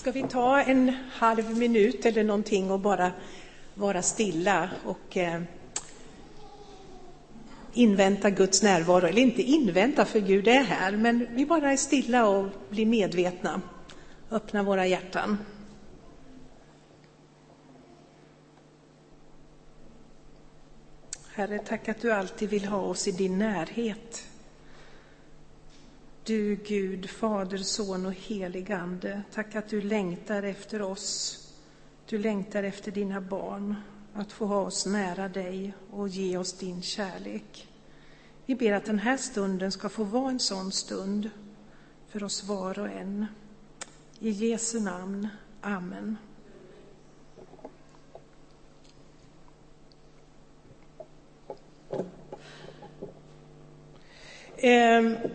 Ska 0.00 0.12
vi 0.12 0.22
ta 0.22 0.60
en 0.60 0.92
halv 1.12 1.56
minut 1.56 2.06
eller 2.06 2.24
någonting 2.24 2.70
och 2.70 2.80
bara 2.80 3.12
vara 3.74 4.02
stilla 4.02 4.70
och 4.84 5.16
eh, 5.16 5.42
invänta 7.72 8.30
Guds 8.30 8.62
närvaro? 8.62 9.06
Eller 9.06 9.22
inte 9.22 9.42
invänta, 9.42 10.04
för 10.04 10.20
Gud 10.20 10.48
är 10.48 10.62
här, 10.62 10.92
men 10.92 11.26
vi 11.30 11.46
bara 11.46 11.72
är 11.72 11.76
stilla 11.76 12.28
och 12.28 12.46
blir 12.70 12.86
medvetna. 12.86 13.60
Öppna 14.30 14.62
våra 14.62 14.86
hjärtan. 14.86 15.38
Herre, 21.32 21.58
tack 21.58 21.88
att 21.88 22.00
du 22.00 22.12
alltid 22.12 22.50
vill 22.50 22.64
ha 22.64 22.80
oss 22.80 23.08
i 23.08 23.12
din 23.12 23.38
närhet. 23.38 24.29
Du 26.24 26.56
Gud, 26.56 27.10
Fader, 27.10 27.58
Son 27.58 28.06
och 28.06 28.12
helig 28.12 28.72
Ande, 28.72 29.22
tack 29.34 29.54
att 29.54 29.68
du 29.68 29.80
längtar 29.80 30.42
efter 30.42 30.82
oss. 30.82 31.36
Du 32.06 32.18
längtar 32.18 32.62
efter 32.62 32.92
dina 32.92 33.20
barn, 33.20 33.74
att 34.14 34.32
få 34.32 34.46
ha 34.46 34.60
oss 34.60 34.86
nära 34.86 35.28
dig 35.28 35.74
och 35.90 36.08
ge 36.08 36.36
oss 36.36 36.52
din 36.52 36.82
kärlek. 36.82 37.68
Vi 38.46 38.54
ber 38.54 38.72
att 38.72 38.84
den 38.84 38.98
här 38.98 39.16
stunden 39.16 39.72
ska 39.72 39.88
få 39.88 40.04
vara 40.04 40.30
en 40.30 40.38
sån 40.38 40.72
stund 40.72 41.30
för 42.08 42.24
oss 42.24 42.44
var 42.44 42.78
och 42.78 42.88
en. 42.88 43.26
I 44.18 44.30
Jesu 44.30 44.80
namn. 44.80 45.28
Amen. 45.60 46.16
Eh, 54.56 55.30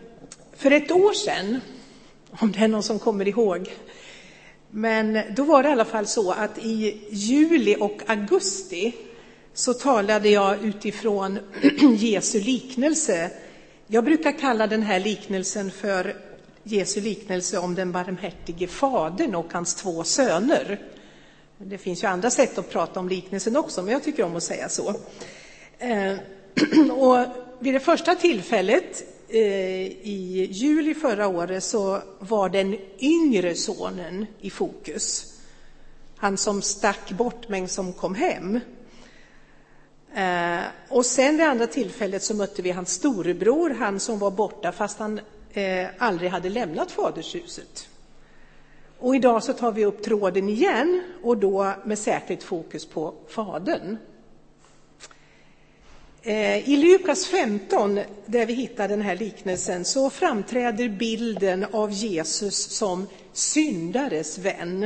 för 0.55 0.71
ett 0.71 0.91
år 0.91 1.13
sedan, 1.13 1.59
om 2.29 2.51
det 2.51 2.59
är 2.59 2.67
någon 2.67 2.83
som 2.83 2.99
kommer 2.99 3.27
ihåg, 3.27 3.73
men 4.69 5.19
då 5.35 5.43
var 5.43 5.63
det 5.63 5.69
i 5.69 5.71
alla 5.71 5.85
fall 5.85 6.07
så 6.07 6.31
att 6.31 6.57
i 6.57 7.01
juli 7.09 7.75
och 7.79 8.01
augusti 8.07 8.93
så 9.53 9.73
talade 9.73 10.29
jag 10.29 10.65
utifrån 10.65 11.39
Jesu 11.97 12.39
liknelse. 12.39 13.31
Jag 13.87 14.03
brukar 14.03 14.31
kalla 14.31 14.67
den 14.67 14.81
här 14.81 14.99
liknelsen 14.99 15.71
för 15.71 16.15
Jesu 16.63 17.01
liknelse 17.01 17.57
om 17.57 17.75
den 17.75 17.91
barmhärtige 17.91 18.67
fadern 18.67 19.35
och 19.35 19.53
hans 19.53 19.75
två 19.75 20.03
söner. 20.03 20.81
Det 21.57 21.77
finns 21.77 22.03
ju 22.03 22.07
andra 22.07 22.29
sätt 22.29 22.57
att 22.57 22.71
prata 22.71 22.99
om 22.99 23.09
liknelsen 23.09 23.57
också, 23.57 23.83
men 23.83 23.93
jag 23.93 24.03
tycker 24.03 24.23
om 24.23 24.35
att 24.35 24.43
säga 24.43 24.69
så. 24.69 24.93
Eh, 25.79 26.15
och 26.91 27.17
vid 27.59 27.73
det 27.73 27.79
första 27.79 28.15
tillfället 28.15 29.14
Eh, 29.35 29.85
i 30.01 30.47
juli 30.51 30.93
förra 30.93 31.27
året 31.27 31.63
så 31.63 32.01
var 32.19 32.49
den 32.49 32.77
yngre 32.99 33.55
sonen 33.55 34.25
i 34.39 34.49
fokus. 34.49 35.33
Han 36.17 36.37
som 36.37 36.61
stack 36.61 37.11
bort 37.11 37.49
men 37.49 37.67
som 37.67 37.93
kom 37.93 38.15
hem. 38.15 38.59
Eh, 40.15 40.63
och 40.89 41.05
sen 41.05 41.37
vid 41.37 41.45
andra 41.45 41.67
tillfället 41.67 42.23
så 42.23 42.33
mötte 42.33 42.61
vi 42.61 42.71
hans 42.71 42.89
storebror, 42.89 43.69
han 43.69 43.99
som 43.99 44.19
var 44.19 44.31
borta 44.31 44.71
fast 44.71 44.99
han 44.99 45.19
eh, 45.53 45.87
aldrig 45.97 46.31
hade 46.31 46.49
lämnat 46.49 46.91
fadershuset. 46.91 47.87
Och 48.99 49.15
idag 49.15 49.43
så 49.43 49.53
tar 49.53 49.71
vi 49.71 49.85
upp 49.85 50.03
tråden 50.03 50.49
igen 50.49 51.03
och 51.23 51.37
då 51.37 51.73
med 51.85 51.99
särskilt 51.99 52.43
fokus 52.43 52.85
på 52.85 53.13
fadern. 53.27 53.97
Eh, 56.27 56.69
I 56.69 56.77
Lukas 56.77 57.27
15, 57.27 57.99
där 58.25 58.45
vi 58.45 58.53
hittar 58.53 58.87
den 58.87 59.01
här 59.01 59.15
liknelsen, 59.15 59.85
så 59.85 60.09
framträder 60.09 60.89
bilden 60.89 61.65
av 61.71 61.91
Jesus 61.91 62.55
som 62.55 63.07
syndares 63.33 64.37
vän. 64.37 64.83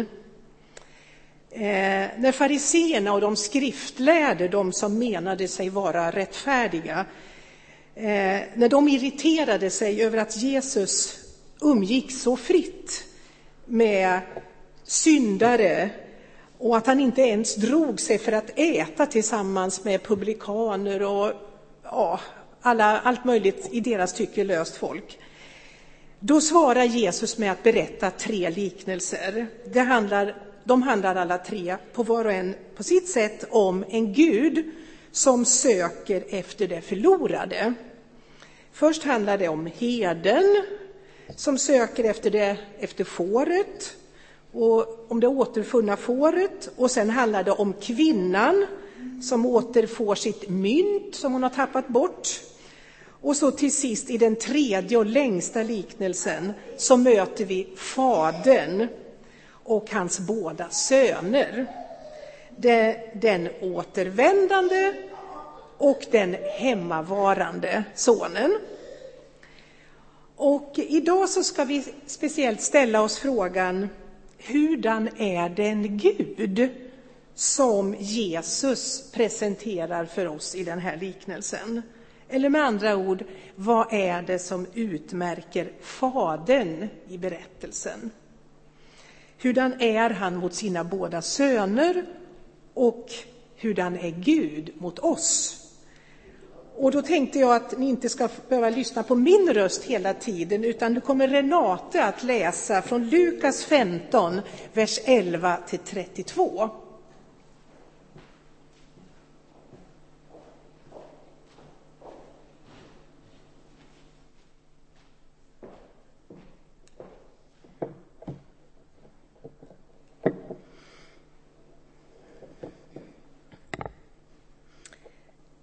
Eh, 1.51 2.07
när 2.17 2.31
fariseerna 2.31 3.13
och 3.13 3.21
de 3.21 3.35
skriftlärde, 3.35 4.47
de 4.47 4.73
som 4.73 4.99
menade 4.99 5.47
sig 5.47 5.69
vara 5.69 6.11
rättfärdiga, 6.11 7.05
eh, 7.95 8.39
när 8.55 8.69
de 8.69 8.87
irriterade 8.87 9.69
sig 9.69 10.03
över 10.03 10.17
att 10.17 10.37
Jesus 10.37 11.19
umgick 11.61 12.11
så 12.11 12.37
fritt 12.37 13.03
med 13.65 14.19
syndare 14.83 15.89
och 16.59 16.77
att 16.77 16.87
han 16.87 16.99
inte 16.99 17.21
ens 17.21 17.55
drog 17.55 17.99
sig 17.99 18.17
för 18.17 18.31
att 18.31 18.59
äta 18.59 19.05
tillsammans 19.05 19.83
med 19.83 20.03
publikaner 20.03 21.01
och 21.01 21.33
ja, 21.83 22.19
alla, 22.61 22.99
allt 22.99 23.25
möjligt 23.25 23.69
i 23.71 23.79
deras 23.79 24.13
tycke 24.13 24.43
löst 24.43 24.77
folk. 24.77 25.19
Då 26.19 26.41
svarar 26.41 26.83
Jesus 26.83 27.37
med 27.37 27.51
att 27.51 27.63
berätta 27.63 28.11
tre 28.11 28.49
liknelser. 28.49 29.47
Det 29.73 29.79
handlar, 29.79 30.35
de 30.63 30.81
handlar 30.81 31.15
alla 31.15 31.37
tre, 31.37 31.77
på 31.93 32.03
var 32.03 32.25
och 32.25 32.31
en 32.31 32.55
på 32.75 32.83
sitt 32.83 33.09
sätt, 33.09 33.45
om 33.49 33.85
en 33.89 34.13
Gud 34.13 34.71
som 35.11 35.45
söker 35.45 36.23
efter 36.29 36.67
det 36.67 36.81
förlorade. 36.81 37.73
Först 38.71 39.03
handlar 39.03 39.37
det 39.37 39.47
om 39.47 39.69
heden 39.77 40.63
som 41.35 41.57
söker 41.57 42.03
efter, 42.03 42.29
det, 42.29 42.57
efter 42.79 43.03
fåret 43.03 43.95
och 44.51 45.05
om 45.11 45.19
det 45.19 45.27
återfunna 45.27 45.97
fåret 45.97 46.69
och 46.75 46.91
sen 46.91 47.09
handlar 47.09 47.43
det 47.43 47.51
om 47.51 47.73
kvinnan 47.73 48.65
som 49.21 49.45
återfår 49.45 50.15
sitt 50.15 50.49
mynt 50.49 51.15
som 51.15 51.33
hon 51.33 51.43
har 51.43 51.49
tappat 51.49 51.87
bort. 51.87 52.27
Och 53.21 53.35
så 53.35 53.51
till 53.51 53.75
sist 53.75 54.09
i 54.09 54.17
den 54.17 54.35
tredje 54.35 54.97
och 54.97 55.05
längsta 55.05 55.63
liknelsen 55.63 56.53
så 56.77 56.97
möter 56.97 57.45
vi 57.45 57.67
fadern 57.75 58.87
och 59.51 59.91
hans 59.91 60.19
båda 60.19 60.69
söner. 60.69 61.65
Den 63.13 63.49
återvändande 63.61 64.93
och 65.77 66.05
den 66.11 66.35
hemmavarande 66.57 67.83
sonen. 67.95 68.59
Och 70.35 70.71
idag 70.75 71.29
så 71.29 71.43
ska 71.43 71.63
vi 71.63 71.83
speciellt 72.05 72.61
ställa 72.61 73.01
oss 73.01 73.17
frågan 73.17 73.89
hurdan 74.47 75.09
är 75.17 75.49
den 75.49 75.97
Gud 75.97 76.69
som 77.35 77.95
Jesus 77.99 79.11
presenterar 79.11 80.05
för 80.05 80.27
oss 80.27 80.55
i 80.55 80.63
den 80.63 80.79
här 80.79 80.97
liknelsen? 80.97 81.81
Eller 82.29 82.49
med 82.49 82.63
andra 82.63 82.97
ord, 82.97 83.23
vad 83.55 83.93
är 83.93 84.21
det 84.21 84.39
som 84.39 84.65
utmärker 84.73 85.71
Fadern 85.81 86.87
i 87.07 87.17
berättelsen? 87.17 88.11
Hurdan 89.41 89.81
är 89.81 90.09
han 90.09 90.35
mot 90.35 90.53
sina 90.53 90.83
båda 90.83 91.21
söner 91.21 92.05
och 92.73 93.09
hurdan 93.55 93.95
är 93.99 94.09
Gud 94.09 94.73
mot 94.77 94.99
oss? 94.99 95.58
Och 96.79 96.91
då 96.91 97.01
tänkte 97.01 97.39
jag 97.39 97.55
att 97.55 97.77
ni 97.77 97.89
inte 97.89 98.09
ska 98.09 98.29
behöva 98.49 98.69
lyssna 98.69 99.03
på 99.03 99.15
min 99.15 99.53
röst 99.53 99.83
hela 99.83 100.13
tiden, 100.13 100.63
utan 100.63 100.93
nu 100.93 101.01
kommer 101.01 101.27
Renate 101.27 102.03
att 102.03 102.23
läsa 102.23 102.81
från 102.81 103.09
Lukas 103.09 103.65
15, 103.65 104.41
vers 104.73 104.99
11 105.05 105.57
till 105.67 105.79
32. 105.79 106.69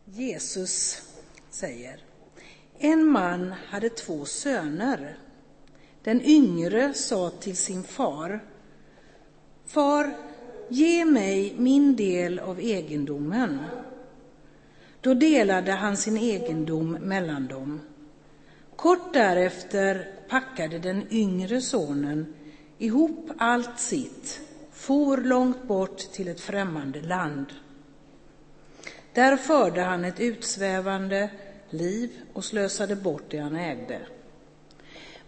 Jesus 0.04 1.05
säger 1.56 2.04
En 2.78 3.04
man 3.10 3.54
hade 3.68 3.88
två 3.88 4.24
söner. 4.24 5.18
Den 6.02 6.22
yngre 6.22 6.94
sa 6.94 7.30
till 7.30 7.56
sin 7.56 7.82
far 7.82 8.40
Far, 9.66 10.16
ge 10.68 11.04
mig 11.04 11.54
min 11.58 11.96
del 11.96 12.38
av 12.38 12.60
egendomen. 12.60 13.58
Då 15.00 15.14
delade 15.14 15.72
han 15.72 15.96
sin 15.96 16.16
egendom 16.16 16.92
mellan 16.92 17.46
dem. 17.46 17.80
Kort 18.76 19.12
därefter 19.14 20.12
packade 20.28 20.78
den 20.78 21.06
yngre 21.10 21.60
sonen 21.60 22.34
ihop 22.78 23.30
allt 23.38 23.78
sitt, 23.78 24.40
for 24.72 25.16
långt 25.16 25.62
bort 25.62 25.98
till 25.98 26.28
ett 26.28 26.40
främmande 26.40 27.00
land. 27.00 27.46
Där 29.12 29.36
förde 29.36 29.82
han 29.82 30.04
ett 30.04 30.20
utsvävande 30.20 31.30
liv 31.70 32.10
och 32.32 32.44
slösade 32.44 32.96
bort 32.96 33.24
det 33.30 33.38
han 33.38 33.56
ägde. 33.56 34.00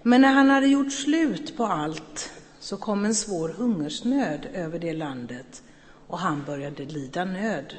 Men 0.02 0.20
när 0.20 0.32
han 0.32 0.50
hade 0.50 0.66
gjort 0.66 0.92
slut 0.92 1.56
på 1.56 1.64
allt 1.64 2.32
så 2.58 2.76
kom 2.76 3.04
en 3.04 3.14
svår 3.14 3.48
hungersnöd 3.48 4.48
över 4.54 4.78
det 4.78 4.92
landet 4.92 5.62
och 6.06 6.18
han 6.18 6.44
började 6.44 6.84
lida 6.84 7.24
nöd. 7.24 7.74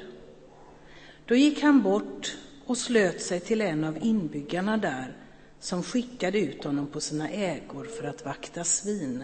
Då 1.25 1.35
gick 1.35 1.63
han 1.63 1.81
bort 1.81 2.38
och 2.65 2.77
slöt 2.77 3.21
sig 3.21 3.39
till 3.39 3.61
en 3.61 3.83
av 3.83 3.97
inbyggarna 4.01 4.77
där 4.77 5.17
som 5.59 5.83
skickade 5.83 6.39
ut 6.39 6.63
honom 6.63 6.88
på 6.88 7.01
sina 7.01 7.29
ägor 7.29 7.83
för 7.83 8.03
att 8.03 8.25
vakta 8.25 8.63
svin. 8.63 9.23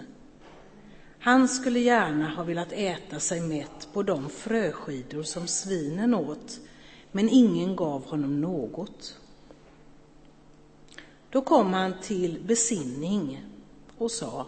Han 1.19 1.47
skulle 1.47 1.79
gärna 1.79 2.29
ha 2.29 2.43
velat 2.43 2.71
äta 2.71 3.19
sig 3.19 3.41
mätt 3.41 3.87
på 3.93 4.03
de 4.03 4.29
fröskidor 4.29 5.23
som 5.23 5.47
svinen 5.47 6.13
åt, 6.13 6.59
men 7.11 7.29
ingen 7.29 7.75
gav 7.75 8.05
honom 8.05 8.41
något. 8.41 9.19
Då 11.29 11.41
kom 11.41 11.73
han 11.73 11.93
till 12.01 12.43
besinning 12.45 13.45
och 13.97 14.11
sa 14.11 14.45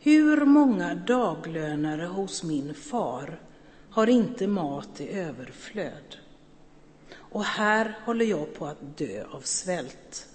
Hur 0.00 0.44
många 0.44 0.94
daglönare 0.94 2.06
hos 2.06 2.42
min 2.42 2.74
far 2.74 3.40
har 3.90 4.06
inte 4.06 4.46
mat 4.46 5.00
i 5.00 5.08
överflöd? 5.08 6.16
Och 7.14 7.44
här 7.44 7.98
håller 8.04 8.24
jag 8.24 8.54
på 8.54 8.66
att 8.66 8.98
dö 8.98 9.24
av 9.30 9.40
svält. 9.40 10.28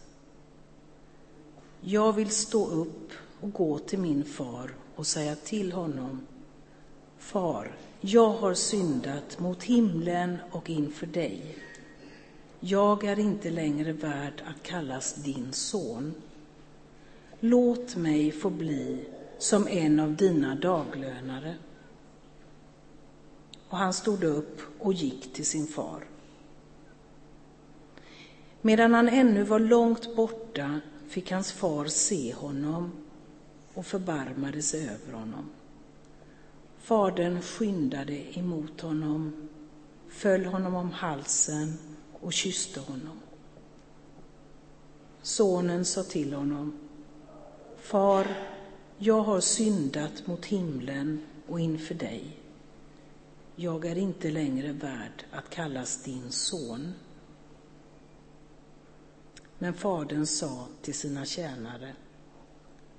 Jag 1.81 2.13
vill 2.13 2.29
stå 2.29 2.67
upp 2.67 3.11
och 3.41 3.51
gå 3.51 3.79
till 3.79 3.99
min 3.99 4.23
far 4.23 4.75
och 4.95 5.07
säga 5.07 5.35
till 5.35 5.71
honom 5.71 6.27
Far, 7.17 7.75
jag 8.01 8.29
har 8.29 8.53
syndat 8.53 9.39
mot 9.39 9.63
himlen 9.63 10.37
och 10.51 10.69
inför 10.69 11.05
dig. 11.05 11.55
Jag 12.59 13.03
är 13.03 13.19
inte 13.19 13.49
längre 13.49 13.93
värd 13.93 14.43
att 14.45 14.63
kallas 14.63 15.13
din 15.13 15.53
son. 15.53 16.13
Låt 17.39 17.95
mig 17.95 18.31
få 18.31 18.49
bli 18.49 19.05
som 19.37 19.67
en 19.67 19.99
av 19.99 20.15
dina 20.15 20.55
daglönare. 20.55 21.55
Och 23.69 23.77
han 23.77 23.93
stod 23.93 24.23
upp 24.23 24.61
och 24.79 24.93
gick 24.93 25.33
till 25.33 25.45
sin 25.45 25.67
far. 25.67 26.03
Medan 28.61 28.93
han 28.93 29.09
ännu 29.09 29.43
var 29.43 29.59
långt 29.59 30.15
borta 30.15 30.79
fick 31.07 31.31
hans 31.31 31.51
far 31.51 31.85
se 31.85 32.33
honom 32.33 32.91
och 33.73 33.85
förbarmade 33.85 34.61
sig 34.61 34.83
över 34.83 35.13
honom. 35.19 35.49
Fadern 36.79 37.41
skyndade 37.41 38.37
emot 38.39 38.81
honom, 38.81 39.49
föll 40.09 40.45
honom 40.45 40.75
om 40.75 40.91
halsen 40.91 41.77
och 42.21 42.33
kysste 42.33 42.79
honom. 42.79 43.19
Sonen 45.21 45.85
sa 45.85 46.03
till 46.03 46.33
honom, 46.33 46.79
Far, 47.77 48.27
jag 48.97 49.21
har 49.21 49.39
syndat 49.39 50.27
mot 50.27 50.45
himlen 50.45 51.21
och 51.47 51.59
inför 51.59 51.95
dig. 51.95 52.37
Jag 53.55 53.85
är 53.85 53.97
inte 53.97 54.31
längre 54.31 54.71
värd 54.71 55.23
att 55.31 55.49
kallas 55.49 56.03
din 56.03 56.31
son. 56.31 56.93
Men 59.57 59.73
fadern 59.73 60.25
sa 60.25 60.67
till 60.81 60.93
sina 60.93 61.25
tjänare, 61.25 61.93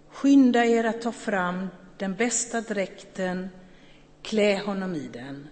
skynda 0.08 0.64
er 0.64 0.84
att 0.84 1.02
ta 1.02 1.12
fram 1.12 1.66
den 1.98 2.14
bästa 2.14 2.60
dräkten, 2.60 3.48
klä 4.22 4.58
honom 4.58 4.94
i 4.94 5.08
den, 5.12 5.48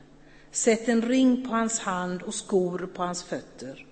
sätt 0.50 0.88
en 0.88 1.02
ring 1.02 1.44
på 1.44 1.50
hans 1.50 1.80
hand 1.80 2.22
och 2.22 2.34
skor 2.34 2.88
på 2.94 3.02
hans 3.02 3.24
fötter 3.24 3.86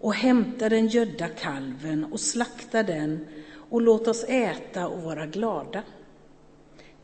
och 0.00 0.14
hämta 0.14 0.68
den 0.68 0.88
gödda 0.88 1.28
kalven 1.28 2.04
och 2.04 2.20
slakta 2.20 2.82
den 2.82 3.26
och 3.70 3.80
låt 3.80 4.08
oss 4.08 4.24
äta 4.28 4.88
och 4.88 5.02
vara 5.02 5.26
glada. 5.26 5.82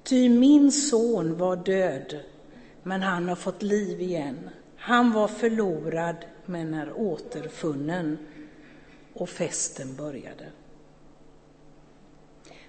Ty 0.03 0.29
min 0.29 0.73
son 0.73 1.39
var 1.39 1.57
död, 1.57 2.21
men 2.83 3.03
han 3.03 3.29
har 3.29 3.37
fått 3.37 3.63
liv 3.63 4.01
igen. 4.01 4.51
Han 4.77 5.13
var 5.13 5.29
förlorad, 5.29 6.17
men 6.47 6.75
är 6.75 6.93
återfunnen 6.97 8.19
och 9.13 9.29
festen 9.29 9.97
började. 9.97 10.47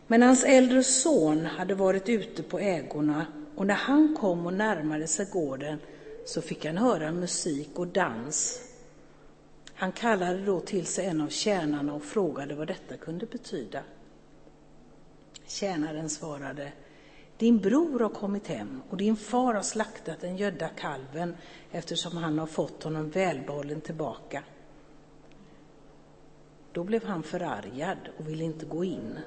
Men 0.07 0.22
hans 0.22 0.44
äldre 0.44 0.84
son 0.84 1.45
hade 1.45 1.75
varit 1.75 2.10
ute 2.10 2.44
på 2.44 2.60
ägorna 2.60 3.25
och 3.57 3.68
när 3.68 3.75
han 3.75 4.15
kom 4.15 4.45
och 4.45 4.54
närmade 4.54 5.07
sig 5.07 5.25
gården 5.25 5.80
så 6.25 6.42
fick 6.42 6.65
han 6.65 6.77
höra 6.77 7.12
musik 7.12 7.69
och 7.80 7.88
dans. 7.88 8.62
Han 9.74 9.92
kallade 9.92 10.45
då 10.45 10.59
till 10.59 10.86
sig 10.86 11.06
en 11.06 11.21
av 11.21 11.27
tjänarna 11.27 11.94
och 11.94 12.04
frågade 12.04 12.56
vad 12.56 12.68
detta 12.68 12.98
kunde 12.98 13.25
betyda. 13.25 13.83
Tjänaren 15.48 16.09
svarade, 16.09 16.71
din 17.38 17.57
bror 17.57 18.00
har 18.00 18.09
kommit 18.09 18.48
hem 18.48 18.81
och 18.89 18.98
din 18.98 19.15
far 19.15 19.54
har 19.54 19.62
slaktat 19.62 20.21
den 20.21 20.38
gödda 20.38 20.69
kalven 20.69 21.36
eftersom 21.71 22.18
han 22.18 22.39
har 22.39 22.48
fått 22.48 22.83
honom 22.83 23.10
välbehållen 23.10 23.81
tillbaka. 23.81 24.44
Då 26.71 26.83
blev 26.83 27.06
han 27.06 27.24
förargad 27.24 27.98
och 28.18 28.27
ville 28.30 28.44
inte 28.44 28.65
gå 28.65 28.83
in. 28.83 29.19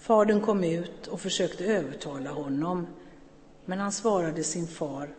Fadern 0.00 0.40
kom 0.40 0.64
ut 0.64 1.06
och 1.06 1.20
försökte 1.20 1.64
övertala 1.64 2.30
honom, 2.30 2.86
men 3.64 3.78
han 3.78 3.92
svarade 3.92 4.44
sin 4.44 4.66
far, 4.66 5.14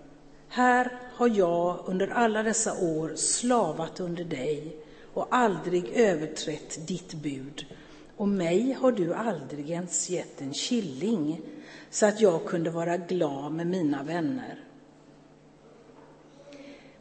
här 0.48 1.00
har 1.14 1.28
jag 1.28 1.80
under 1.86 2.08
alla 2.08 2.44
dessa 2.44 2.74
år 2.82 3.16
slavat 3.16 4.00
under 4.00 4.24
dig 4.24 4.76
och 5.14 5.28
aldrig 5.36 5.90
överträtt 5.94 6.88
ditt 6.88 7.14
bud, 7.14 7.66
och 8.18 8.28
mig 8.28 8.78
har 8.82 8.92
du 8.92 9.14
aldrig 9.14 9.70
ens 9.70 10.10
gett 10.10 10.42
en 10.42 10.54
killing 10.54 11.42
så 11.90 12.06
att 12.06 12.22
jag 12.22 12.46
kunde 12.46 12.70
vara 12.70 12.98
glad 12.98 13.52
med 13.52 13.68
mina 13.68 14.04
vänner. 14.04 14.64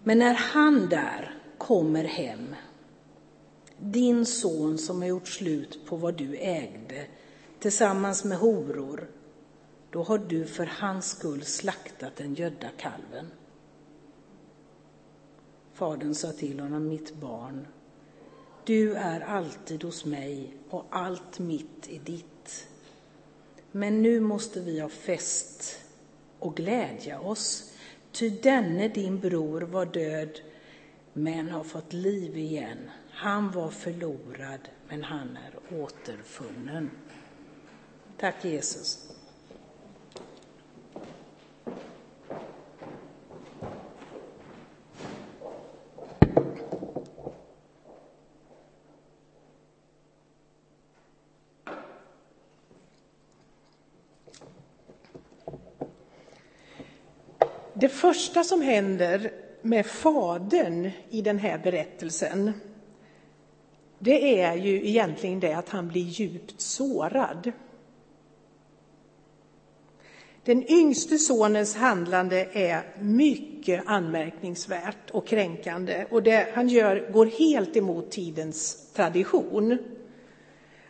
Men 0.03 0.19
när 0.19 0.35
han 0.35 0.89
där 0.89 1.35
kommer 1.59 2.05
hem 2.05 2.55
din 3.79 4.27
son 4.27 4.79
som 4.79 5.01
har 5.01 5.09
gjort 5.09 5.29
slut 5.29 5.87
på 5.87 5.97
vad 5.97 6.15
du 6.15 6.37
ägde 6.37 7.07
tillsammans 7.61 8.25
med 8.25 8.39
horor, 8.39 9.09
då 9.91 10.03
har 10.03 10.19
du 10.19 10.47
för 10.47 10.67
hans 10.67 11.11
skull 11.11 11.45
slaktat 11.45 12.17
den 12.17 12.35
gödda 12.35 12.69
kalven. 12.77 13.27
Fadern 15.73 16.15
sa 16.15 16.33
till 16.33 16.61
honom, 16.61 16.89
mitt 16.89 17.15
barn, 17.15 17.67
du 18.65 18.95
är 18.95 19.21
alltid 19.21 19.83
hos 19.83 20.05
mig 20.05 20.55
och 20.71 20.87
allt 20.91 21.39
mitt 21.39 21.89
är 21.89 21.99
ditt. 21.99 22.69
Men 23.73 24.03
nu 24.03 24.21
måste 24.21 24.61
vi 24.61 24.81
ha 24.81 24.89
fest 24.89 25.81
och 26.39 26.57
glädja 26.57 27.21
oss, 27.21 27.73
ty 28.13 28.31
denne 28.31 28.89
din 28.89 29.21
bror 29.21 29.61
var 29.61 29.87
död 29.87 30.41
men 31.13 31.49
har 31.51 31.65
fått 31.65 31.93
liv 31.93 32.37
igen. 32.37 32.91
Han 33.11 33.51
var 33.51 33.71
förlorad, 33.71 34.69
men 34.89 35.05
han 35.05 35.37
är 35.37 35.83
återfunnen. 35.83 36.91
Tack 38.21 38.45
Jesus. 38.45 38.99
Det 57.75 57.89
första 57.89 58.45
som 58.45 58.63
händer 58.63 59.33
med 59.63 59.87
fadern 59.87 60.91
i 61.11 61.23
den 61.23 61.39
här 61.39 61.59
berättelsen 61.59 62.53
det 63.99 64.41
är 64.41 64.57
ju 64.57 64.89
egentligen 64.89 65.41
det 65.41 65.53
att 65.53 65.69
han 65.69 65.89
blir 65.89 66.03
djupt 66.03 66.61
sårad. 66.61 67.53
Den 70.45 70.71
yngste 70.71 71.19
sonens 71.19 71.77
handlande 71.77 72.49
är 72.53 72.83
mycket 73.01 73.83
anmärkningsvärt 73.87 75.11
och 75.11 75.27
kränkande 75.27 76.07
och 76.11 76.23
det 76.23 76.49
han 76.55 76.69
gör 76.69 77.13
går 77.13 77.27
helt 77.27 77.77
emot 77.77 78.11
tidens 78.11 78.91
tradition. 78.93 79.79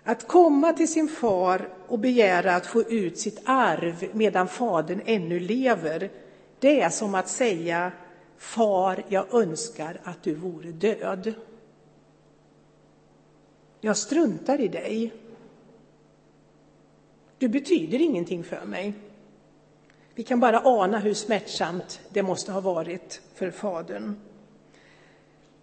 Att 0.02 0.28
komma 0.28 0.72
till 0.72 0.92
sin 0.92 1.08
far 1.08 1.68
och 1.88 1.98
begära 1.98 2.54
att 2.54 2.66
få 2.66 2.82
ut 2.82 3.18
sitt 3.18 3.40
arv 3.44 4.04
medan 4.12 4.48
fadern 4.48 5.00
ännu 5.04 5.40
lever, 5.40 6.10
det 6.58 6.80
är 6.80 6.90
som 6.90 7.14
att 7.14 7.28
säga 7.28 7.92
Far, 8.36 9.04
jag 9.08 9.34
önskar 9.34 10.00
att 10.04 10.22
du 10.22 10.34
vore 10.34 10.72
död. 10.72 11.34
Jag 13.80 13.96
struntar 13.96 14.60
i 14.60 14.68
dig. 14.68 15.12
Du 17.38 17.48
betyder 17.48 18.00
ingenting 18.00 18.44
för 18.44 18.64
mig. 18.66 18.94
Vi 20.20 20.24
kan 20.24 20.40
bara 20.40 20.60
ana 20.64 20.98
hur 20.98 21.14
smärtsamt 21.14 22.00
det 22.08 22.22
måste 22.22 22.52
ha 22.52 22.60
varit 22.60 23.20
för 23.34 23.50
fadern. 23.50 24.16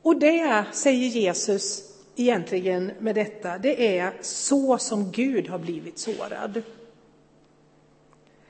Och 0.01 0.19
det, 0.19 0.65
säger 0.71 1.07
Jesus 1.07 1.83
egentligen 2.15 2.91
med 2.99 3.15
detta, 3.15 3.57
det 3.57 3.97
är 3.97 4.13
så 4.21 4.77
som 4.77 5.11
Gud 5.11 5.47
har 5.47 5.59
blivit 5.59 5.99
sårad. 5.99 6.61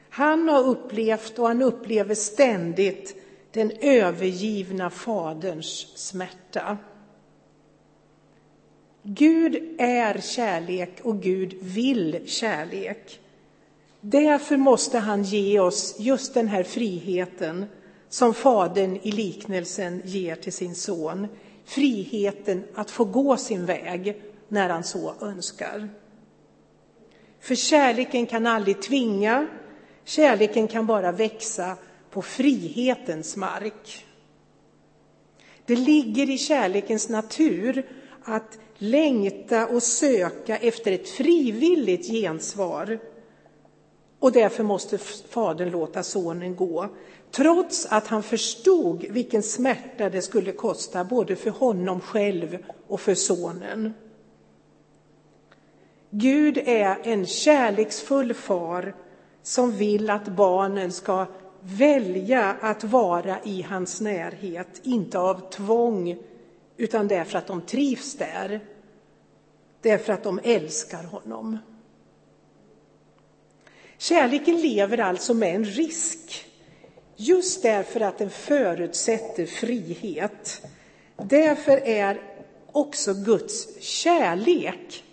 Han 0.09 0.49
har 0.49 0.63
upplevt 0.63 1.39
och 1.39 1.47
han 1.47 1.61
upplever 1.61 2.15
ständigt 2.15 3.15
den 3.51 3.71
övergivna 3.81 4.89
faderns 4.89 5.97
smärta. 5.97 6.77
Gud 9.03 9.75
är 9.79 10.21
kärlek 10.21 10.99
och 11.03 11.21
Gud 11.21 11.53
vill 11.61 12.21
kärlek. 12.25 13.19
Därför 14.01 14.57
måste 14.57 14.99
han 14.99 15.23
ge 15.23 15.59
oss 15.59 15.95
just 15.99 16.33
den 16.33 16.47
här 16.47 16.63
friheten 16.63 17.65
som 18.09 18.33
Fadern 18.33 18.99
i 19.01 19.11
liknelsen 19.11 20.01
ger 20.05 20.35
till 20.35 20.53
sin 20.53 20.75
son. 20.75 21.27
Friheten 21.65 22.63
att 22.75 22.91
få 22.91 23.05
gå 23.05 23.37
sin 23.37 23.65
väg 23.65 24.21
när 24.47 24.69
han 24.69 24.83
så 24.83 25.13
önskar. 25.21 25.89
För 27.39 27.55
kärleken 27.55 28.25
kan 28.25 28.47
aldrig 28.47 28.81
tvinga, 28.81 29.47
kärleken 30.05 30.67
kan 30.67 30.85
bara 30.85 31.11
växa 31.11 31.77
på 32.11 32.21
frihetens 32.21 33.35
mark. 33.35 34.05
Det 35.65 35.75
ligger 35.75 36.29
i 36.29 36.37
kärlekens 36.37 37.09
natur 37.09 37.85
att 38.23 38.59
längta 38.77 39.67
och 39.67 39.83
söka 39.83 40.57
efter 40.57 40.91
ett 40.91 41.09
frivilligt 41.09 42.07
gensvar. 42.07 42.99
Och 44.19 44.31
därför 44.31 44.63
måste 44.63 44.97
fadern 44.97 45.69
låta 45.69 46.03
sonen 46.03 46.55
gå, 46.55 46.89
trots 47.31 47.85
att 47.85 48.07
han 48.07 48.23
förstod 48.23 49.05
vilken 49.09 49.43
smärta 49.43 50.09
det 50.09 50.21
skulle 50.21 50.51
kosta 50.51 51.03
både 51.03 51.35
för 51.35 51.49
honom 51.49 52.01
själv 52.01 52.57
och 52.87 53.01
för 53.01 53.15
sonen. 53.15 53.93
Gud 56.09 56.57
är 56.57 56.97
en 57.03 57.25
kärleksfull 57.25 58.33
far 58.33 58.95
som 59.43 59.71
vill 59.71 60.09
att 60.09 60.27
barnen 60.27 60.91
ska 60.91 61.25
välja 61.61 62.55
att 62.61 62.83
vara 62.83 63.37
i 63.43 63.61
hans 63.61 64.01
närhet, 64.01 64.81
inte 64.83 65.19
av 65.19 65.49
tvång 65.49 66.17
utan 66.77 67.07
därför 67.07 67.37
att 67.37 67.47
de 67.47 67.61
trivs 67.61 68.17
där, 68.17 68.59
därför 69.81 70.13
att 70.13 70.23
de 70.23 70.39
älskar 70.43 71.03
honom. 71.03 71.57
Kärleken 73.97 74.61
lever 74.61 74.97
alltså 74.97 75.33
med 75.33 75.55
en 75.55 75.65
risk, 75.65 76.45
just 77.15 77.63
därför 77.63 77.99
att 77.99 78.17
den 78.17 78.29
förutsätter 78.29 79.45
frihet. 79.45 80.61
Därför 81.15 81.77
är 81.77 82.21
också 82.71 83.13
Guds 83.13 83.81
kärlek 83.81 85.03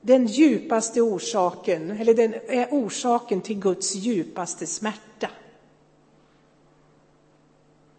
den 0.00 0.26
djupaste 0.26 1.00
orsaken, 1.00 1.90
eller 1.90 2.14
den 2.14 2.34
är 2.34 2.68
orsaken 2.70 3.40
till 3.40 3.58
Guds 3.58 3.94
djupaste 3.94 4.66
smärta. 4.66 5.30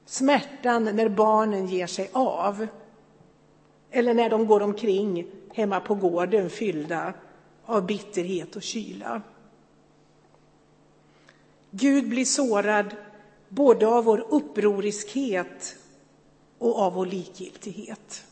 Smärtan 0.06 0.84
när 0.84 1.10
barnen 1.10 1.68
ger 1.68 1.88
sig 1.88 2.10
av. 2.14 2.68
Eller 3.92 4.14
när 4.14 4.30
de 4.30 4.48
går 4.48 4.62
omkring 4.62 5.28
hemma 5.54 5.80
på 5.80 5.96
gården 5.96 6.50
fyllda 6.50 7.14
av 7.66 7.86
bitterhet 7.86 8.56
och 8.56 8.64
kyla. 8.64 9.22
Gud 11.80 12.10
blir 12.10 12.26
sårad 12.26 12.96
både 13.50 13.88
av 13.88 14.04
vår 14.04 14.26
upproriskhet 14.30 15.76
och 16.58 16.80
av 16.80 16.94
vår 16.94 17.06
likgiltighet. 17.06 18.26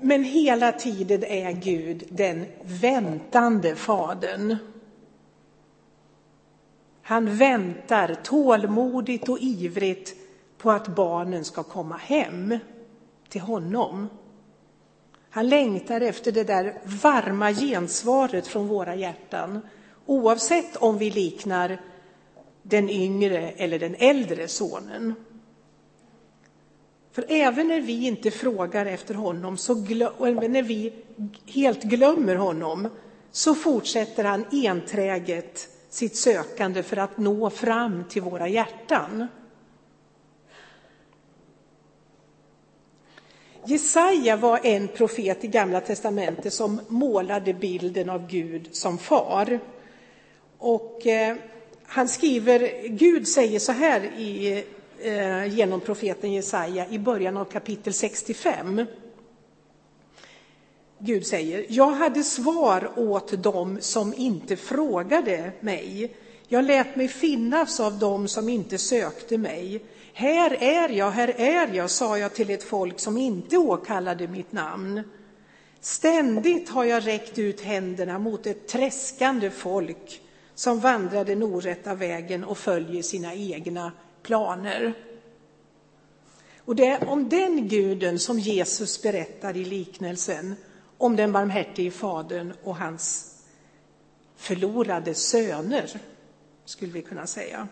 Men 0.00 0.24
hela 0.24 0.72
tiden 0.72 1.24
är 1.24 1.52
Gud 1.52 2.04
den 2.10 2.46
väntande 2.62 3.76
fadern. 3.76 4.56
Han 7.02 7.36
väntar 7.36 8.16
tålmodigt 8.22 9.28
och 9.28 9.38
ivrigt 9.40 10.14
på 10.58 10.70
att 10.70 10.88
barnen 10.88 11.44
ska 11.44 11.62
komma 11.62 11.96
hem 11.96 12.58
till 13.28 13.40
honom. 13.40 14.08
Han 15.36 15.48
längtar 15.48 16.00
efter 16.00 16.32
det 16.32 16.44
där 16.44 16.74
varma 16.84 17.52
gensvaret 17.52 18.46
från 18.46 18.68
våra 18.68 18.94
hjärtan 18.94 19.60
oavsett 20.06 20.76
om 20.76 20.98
vi 20.98 21.10
liknar 21.10 21.80
den 22.62 22.90
yngre 22.90 23.50
eller 23.50 23.78
den 23.78 23.94
äldre 23.98 24.48
sonen. 24.48 25.14
För 27.12 27.24
även 27.28 27.68
när 27.68 27.80
vi 27.80 28.06
inte 28.06 28.30
frågar 28.30 28.86
efter 28.86 29.14
honom, 29.14 29.56
så 29.56 29.72
och 30.16 30.28
även 30.28 30.52
när 30.52 30.62
vi 30.62 30.92
helt 31.46 31.82
glömmer 31.82 32.34
honom, 32.36 32.88
så 33.30 33.54
fortsätter 33.54 34.24
han 34.24 34.44
enträget 34.52 35.68
sitt 35.90 36.16
sökande 36.16 36.82
för 36.82 36.96
att 36.96 37.18
nå 37.18 37.50
fram 37.50 38.04
till 38.08 38.22
våra 38.22 38.48
hjärtan. 38.48 39.26
Jesaja 43.68 44.36
var 44.36 44.60
en 44.62 44.88
profet 44.88 45.44
i 45.44 45.46
Gamla 45.46 45.80
testamentet 45.80 46.52
som 46.52 46.80
målade 46.88 47.54
bilden 47.54 48.10
av 48.10 48.26
Gud 48.26 48.68
som 48.72 48.98
far. 48.98 49.60
Och 50.58 51.06
eh, 51.06 51.36
han 51.86 52.08
skriver, 52.08 52.88
Gud 52.88 53.28
säger 53.28 53.58
så 53.58 53.72
här 53.72 54.00
i 54.04 54.64
eh, 55.02 55.46
genom 55.46 55.80
profeten 55.80 56.32
Jesaja 56.32 56.88
i 56.88 56.98
början 56.98 57.36
av 57.36 57.44
kapitel 57.44 57.92
65. 57.92 58.86
Gud 60.98 61.26
säger, 61.26 61.66
jag 61.68 61.90
hade 61.90 62.22
svar 62.22 62.92
åt 62.96 63.42
dem 63.42 63.78
som 63.80 64.14
inte 64.16 64.56
frågade 64.56 65.52
mig. 65.60 66.16
Jag 66.48 66.64
lät 66.64 66.96
mig 66.96 67.08
finnas 67.08 67.80
av 67.80 67.98
dem 67.98 68.28
som 68.28 68.48
inte 68.48 68.78
sökte 68.78 69.38
mig. 69.38 69.84
Här 70.18 70.62
är 70.62 70.88
jag, 70.88 71.10
här 71.10 71.28
är 71.40 71.74
jag, 71.74 71.90
sa 71.90 72.18
jag 72.18 72.34
till 72.34 72.50
ett 72.50 72.62
folk 72.62 73.00
som 73.00 73.16
inte 73.16 73.56
åkallade 73.56 74.28
mitt 74.28 74.52
namn. 74.52 75.02
Ständigt 75.80 76.68
har 76.68 76.84
jag 76.84 77.06
räckt 77.06 77.38
ut 77.38 77.60
händerna 77.60 78.18
mot 78.18 78.46
ett 78.46 78.68
träskande 78.68 79.50
folk 79.50 80.22
som 80.54 80.80
vandrar 80.80 81.24
den 81.24 81.42
orätta 81.42 81.94
vägen 81.94 82.44
och 82.44 82.58
följer 82.58 83.02
sina 83.02 83.34
egna 83.34 83.92
planer. 84.22 84.94
Och 86.58 86.76
det 86.76 86.86
är 86.86 87.08
om 87.08 87.28
den 87.28 87.68
guden 87.68 88.18
som 88.18 88.38
Jesus 88.38 89.02
berättar 89.02 89.56
i 89.56 89.64
liknelsen 89.64 90.54
om 90.98 91.16
den 91.16 91.32
barmhärtige 91.32 91.90
fadern 91.90 92.52
och 92.64 92.76
hans 92.76 93.34
förlorade 94.36 95.14
söner, 95.14 96.00
skulle 96.64 96.92
vi 96.92 97.02
kunna 97.02 97.26
säga. 97.26 97.68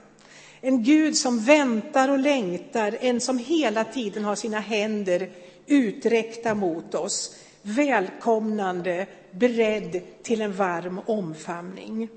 En 0.66 0.82
Gud 0.82 1.16
som 1.16 1.38
väntar 1.40 2.08
och 2.08 2.18
längtar, 2.18 2.98
en 3.00 3.20
som 3.20 3.38
hela 3.38 3.84
tiden 3.84 4.24
har 4.24 4.34
sina 4.34 4.60
händer 4.60 5.30
uträckta 5.66 6.54
mot 6.54 6.94
oss, 6.94 7.36
välkomnande, 7.62 9.06
beredd 9.30 10.02
till 10.22 10.40
en 10.40 10.52
varm 10.52 11.00
omfamning. 11.06 12.08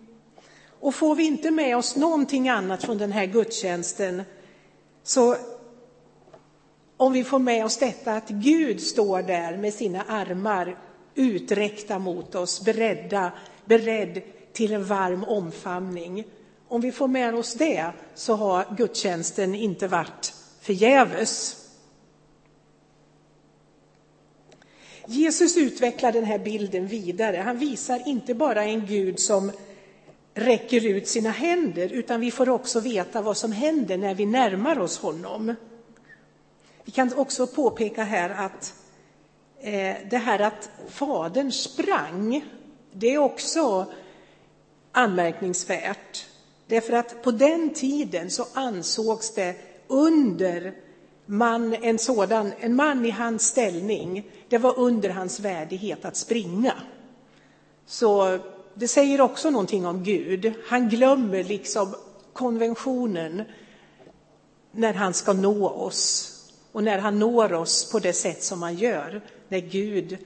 Och 0.79 0.95
får 0.95 1.15
vi 1.15 1.23
inte 1.23 1.51
med 1.51 1.77
oss 1.77 1.95
någonting 1.95 2.49
annat 2.49 2.83
från 2.83 2.97
den 2.97 3.11
här 3.11 3.25
gudstjänsten, 3.25 4.23
så 5.03 5.35
om 6.97 7.13
vi 7.13 7.23
får 7.23 7.39
med 7.39 7.65
oss 7.65 7.77
detta 7.77 8.13
att 8.13 8.29
Gud 8.29 8.81
står 8.81 9.21
där 9.21 9.57
med 9.57 9.73
sina 9.73 10.01
armar 10.01 10.77
uträckta 11.15 11.99
mot 11.99 12.35
oss, 12.35 12.65
beredda, 12.65 13.31
beredd 13.65 14.21
till 14.53 14.73
en 14.73 14.85
varm 14.85 15.23
omfamning. 15.23 16.25
Om 16.67 16.81
vi 16.81 16.91
får 16.91 17.07
med 17.07 17.35
oss 17.35 17.53
det 17.53 17.91
så 18.15 18.35
har 18.35 18.75
gudstjänsten 18.77 19.55
inte 19.55 19.87
varit 19.87 20.33
förgäves. 20.61 21.63
Jesus 25.07 25.57
utvecklar 25.57 26.11
den 26.11 26.23
här 26.23 26.39
bilden 26.39 26.87
vidare. 26.87 27.37
Han 27.37 27.57
visar 27.57 28.07
inte 28.07 28.33
bara 28.33 28.63
en 28.63 28.85
Gud 28.85 29.19
som 29.19 29.51
räcker 30.33 30.85
ut 30.85 31.07
sina 31.07 31.29
händer, 31.31 31.89
utan 31.93 32.19
vi 32.19 32.31
får 32.31 32.49
också 32.49 32.79
veta 32.79 33.21
vad 33.21 33.37
som 33.37 33.51
händer 33.51 33.97
när 33.97 34.15
vi 34.15 34.25
närmar 34.25 34.79
oss 34.79 34.99
honom. 34.99 35.55
Vi 36.83 36.91
kan 36.91 37.13
också 37.13 37.47
påpeka 37.47 38.03
här 38.03 38.29
att 38.29 38.73
eh, 39.59 39.95
det 40.09 40.17
här 40.17 40.39
att 40.39 40.69
fadern 40.89 41.51
sprang, 41.51 42.45
det 42.91 43.13
är 43.13 43.17
också 43.17 43.85
anmärkningsvärt. 44.91 46.25
Därför 46.67 46.93
att 46.93 47.23
på 47.23 47.31
den 47.31 47.73
tiden 47.73 48.31
så 48.31 48.47
ansågs 48.53 49.33
det 49.33 49.55
under 49.87 50.73
man, 51.25 51.73
en, 51.73 51.99
sådan, 51.99 52.53
en 52.59 52.75
man 52.75 53.05
i 53.05 53.09
hans 53.09 53.47
ställning, 53.47 54.31
det 54.49 54.57
var 54.57 54.79
under 54.79 55.09
hans 55.09 55.39
värdighet 55.39 56.05
att 56.05 56.15
springa. 56.15 56.73
Så 57.85 58.39
det 58.73 58.87
säger 58.87 59.21
också 59.21 59.49
någonting 59.49 59.85
om 59.85 60.03
Gud. 60.03 60.53
Han 60.67 60.89
glömmer 60.89 61.43
liksom 61.43 61.95
konventionen 62.33 63.43
när 64.71 64.93
han 64.93 65.13
ska 65.13 65.33
nå 65.33 65.69
oss 65.69 66.33
och 66.71 66.83
när 66.83 66.97
han 66.97 67.19
når 67.19 67.53
oss 67.53 67.91
på 67.91 67.99
det 67.99 68.13
sätt 68.13 68.43
som 68.43 68.61
han 68.61 68.75
gör, 68.75 69.21
när 69.47 69.59
Gud 69.59 70.17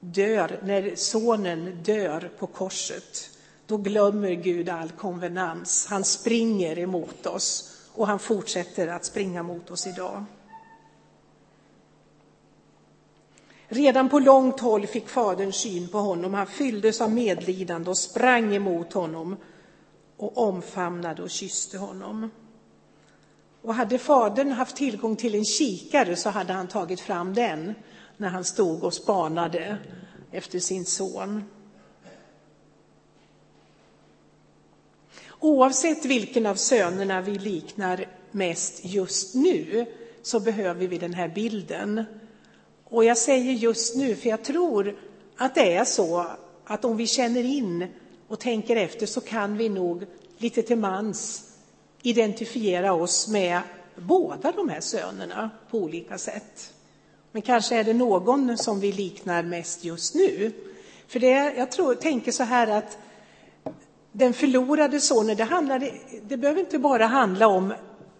dör, 0.00 0.60
när 0.62 0.94
sonen 0.94 1.82
dör 1.82 2.30
på 2.38 2.46
korset, 2.46 3.29
då 3.70 3.76
glömmer 3.76 4.30
Gud 4.30 4.68
all 4.68 4.90
konvenans. 4.90 5.86
Han 5.86 6.04
springer 6.04 6.78
emot 6.78 7.26
oss 7.26 7.76
och 7.94 8.06
han 8.06 8.18
fortsätter 8.18 8.88
att 8.88 9.04
springa 9.04 9.42
mot 9.42 9.70
oss 9.70 9.86
idag. 9.86 10.24
Redan 13.68 14.08
på 14.08 14.18
långt 14.18 14.60
håll 14.60 14.86
fick 14.86 15.08
fadern 15.08 15.52
syn 15.52 15.88
på 15.88 15.98
honom. 15.98 16.34
Han 16.34 16.46
fylldes 16.46 17.00
av 17.00 17.10
medlidande 17.10 17.90
och 17.90 17.98
sprang 17.98 18.54
emot 18.54 18.92
honom 18.92 19.36
och 20.16 20.38
omfamnade 20.38 21.22
och 21.22 21.30
kysste 21.30 21.78
honom. 21.78 22.30
Och 23.62 23.74
hade 23.74 23.98
fadern 23.98 24.52
haft 24.52 24.76
tillgång 24.76 25.16
till 25.16 25.34
en 25.34 25.44
kikare 25.44 26.16
så 26.16 26.30
hade 26.30 26.52
han 26.52 26.68
tagit 26.68 27.00
fram 27.00 27.34
den 27.34 27.74
när 28.16 28.28
han 28.28 28.44
stod 28.44 28.84
och 28.84 28.94
spanade 28.94 29.78
efter 30.30 30.58
sin 30.58 30.84
son. 30.84 31.44
Oavsett 35.40 36.04
vilken 36.04 36.46
av 36.46 36.54
sönerna 36.54 37.20
vi 37.20 37.38
liknar 37.38 38.06
mest 38.30 38.84
just 38.84 39.34
nu 39.34 39.86
så 40.22 40.40
behöver 40.40 40.86
vi 40.86 40.98
den 40.98 41.14
här 41.14 41.28
bilden. 41.28 42.04
Och 42.84 43.04
jag 43.04 43.18
säger 43.18 43.52
just 43.52 43.96
nu 43.96 44.16
för 44.16 44.28
jag 44.28 44.44
tror 44.44 44.96
att 45.36 45.54
det 45.54 45.74
är 45.74 45.84
så 45.84 46.26
att 46.64 46.84
om 46.84 46.96
vi 46.96 47.06
känner 47.06 47.44
in 47.44 47.86
och 48.28 48.40
tänker 48.40 48.76
efter 48.76 49.06
så 49.06 49.20
kan 49.20 49.56
vi 49.56 49.68
nog 49.68 50.06
lite 50.38 50.62
till 50.62 50.78
mans 50.78 51.44
identifiera 52.02 52.92
oss 52.92 53.28
med 53.28 53.60
båda 53.96 54.52
de 54.52 54.68
här 54.68 54.80
sönerna 54.80 55.50
på 55.70 55.78
olika 55.78 56.18
sätt. 56.18 56.72
Men 57.32 57.42
kanske 57.42 57.76
är 57.76 57.84
det 57.84 57.94
någon 57.94 58.58
som 58.58 58.80
vi 58.80 58.92
liknar 58.92 59.42
mest 59.42 59.84
just 59.84 60.14
nu. 60.14 60.52
För 61.06 61.20
det, 61.20 61.54
jag 61.56 61.70
tror, 61.70 61.94
tänker 61.94 62.32
så 62.32 62.42
här 62.42 62.66
att 62.66 62.98
den 64.12 64.32
förlorade 64.32 65.00
sonen, 65.00 65.36
det, 65.36 65.44
handlade, 65.44 65.92
det 66.22 66.36
behöver 66.36 66.60
inte 66.60 66.78
bara 66.78 67.06
handla 67.06 67.46
om 67.46 67.74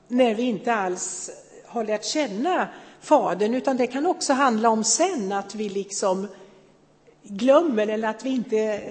när 0.09 0.35
vi 0.35 0.43
inte 0.43 0.75
alls 0.75 1.31
har 1.67 1.85
lärt 1.85 2.05
känna 2.05 2.69
Fadern, 3.01 3.55
utan 3.55 3.77
det 3.77 3.87
kan 3.87 4.07
också 4.07 4.33
handla 4.33 4.69
om 4.69 4.85
sen 4.85 5.33
att 5.33 5.55
vi 5.55 5.69
liksom 5.69 6.29
glömmer 7.23 7.87
eller 7.87 8.09
att 8.09 8.25
vi 8.25 8.31
inte 8.31 8.83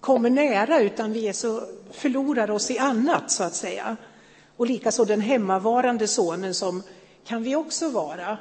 kommer 0.00 0.30
nära 0.30 0.80
utan 0.80 1.12
vi 1.12 1.28
är 1.28 1.32
så 1.32 1.62
förlorar 1.90 2.50
oss 2.50 2.70
i 2.70 2.78
annat 2.78 3.30
så 3.30 3.44
att 3.44 3.54
säga. 3.54 3.96
Och 4.56 4.66
likaså 4.66 5.04
den 5.04 5.20
hemmavarande 5.20 6.08
sonen 6.08 6.54
som 6.54 6.82
kan 7.24 7.42
vi 7.42 7.56
också 7.56 7.88
vara. 7.88 8.38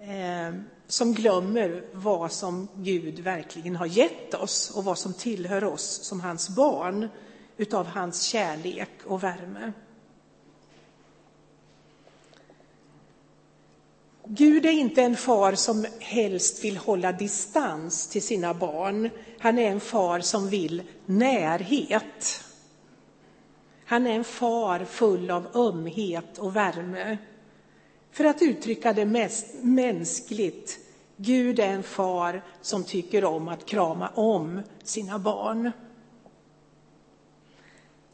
Eh, 0.00 0.54
som 0.90 1.14
glömmer 1.14 1.84
vad 1.92 2.32
som 2.32 2.68
Gud 2.74 3.18
verkligen 3.18 3.76
har 3.76 3.86
gett 3.86 4.34
oss 4.34 4.70
och 4.70 4.84
vad 4.84 4.98
som 4.98 5.14
tillhör 5.14 5.64
oss 5.64 6.02
som 6.02 6.20
hans 6.20 6.48
barn 6.48 7.08
utav 7.56 7.86
hans 7.86 8.22
kärlek 8.22 8.90
och 9.04 9.22
värme. 9.22 9.72
Gud 14.24 14.66
är 14.66 14.70
inte 14.70 15.02
en 15.02 15.16
far 15.16 15.54
som 15.54 15.86
helst 15.98 16.64
vill 16.64 16.76
hålla 16.76 17.12
distans 17.12 18.08
till 18.08 18.22
sina 18.22 18.54
barn. 18.54 19.10
Han 19.38 19.58
är 19.58 19.70
en 19.70 19.80
far 19.80 20.20
som 20.20 20.48
vill 20.48 20.82
närhet. 21.06 22.44
Han 23.84 24.06
är 24.06 24.12
en 24.12 24.24
far 24.24 24.84
full 24.84 25.30
av 25.30 25.46
ömhet 25.56 26.38
och 26.38 26.56
värme. 26.56 27.18
För 28.18 28.24
att 28.24 28.42
uttrycka 28.42 28.92
det 28.92 29.04
mest 29.04 29.46
mänskligt, 29.62 30.78
Gud 31.16 31.58
är 31.58 31.68
en 31.68 31.82
far 31.82 32.42
som 32.62 32.84
tycker 32.84 33.24
om 33.24 33.48
att 33.48 33.66
krama 33.66 34.08
om 34.08 34.62
sina 34.82 35.18
barn. 35.18 35.70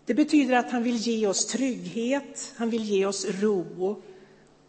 Det 0.05 0.15
betyder 0.15 0.57
att 0.57 0.71
han 0.71 0.83
vill 0.83 0.97
ge 0.97 1.27
oss 1.27 1.47
trygghet, 1.47 2.53
han 2.57 2.71
vill 2.71 2.85
ge 2.85 3.07
oss 3.07 3.27
ro. 3.41 4.03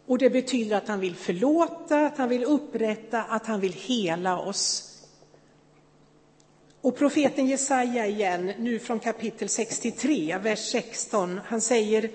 Och 0.06 0.18
det 0.18 0.30
betyder 0.30 0.76
att 0.76 0.88
han 0.88 1.00
vill 1.00 1.14
förlåta, 1.14 2.06
att 2.06 2.18
han 2.18 2.28
vill 2.28 2.44
upprätta, 2.44 3.22
att 3.22 3.46
han 3.46 3.60
vill 3.60 3.72
hela 3.72 4.38
oss. 4.38 4.92
Och 6.80 6.96
profeten 6.96 7.46
Jesaja 7.46 8.06
igen, 8.06 8.52
nu 8.58 8.78
från 8.78 8.98
kapitel 8.98 9.48
63, 9.48 10.38
vers 10.38 10.70
16, 10.70 11.40
han 11.44 11.60
säger 11.60 12.10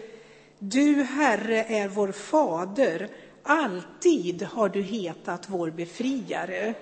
du, 0.63 1.03
Herre, 1.03 1.63
är 1.63 1.87
vår 1.87 2.11
fader, 2.11 3.09
alltid 3.43 4.43
har 4.43 4.69
du 4.69 4.81
hetat 4.81 5.49
vår 5.49 5.69
befriare. 5.71 6.73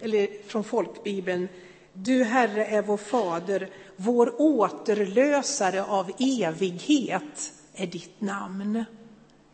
Eller 0.00 0.48
från 0.48 0.64
folkbibeln, 0.64 1.48
Du, 1.92 2.24
Herre, 2.24 2.66
är 2.66 2.82
vår 2.82 2.96
fader, 2.96 3.70
vår 3.96 4.34
återlösare 4.40 5.84
av 5.84 6.10
evighet 6.18 7.52
är 7.74 7.86
ditt 7.86 8.20
namn. 8.20 8.84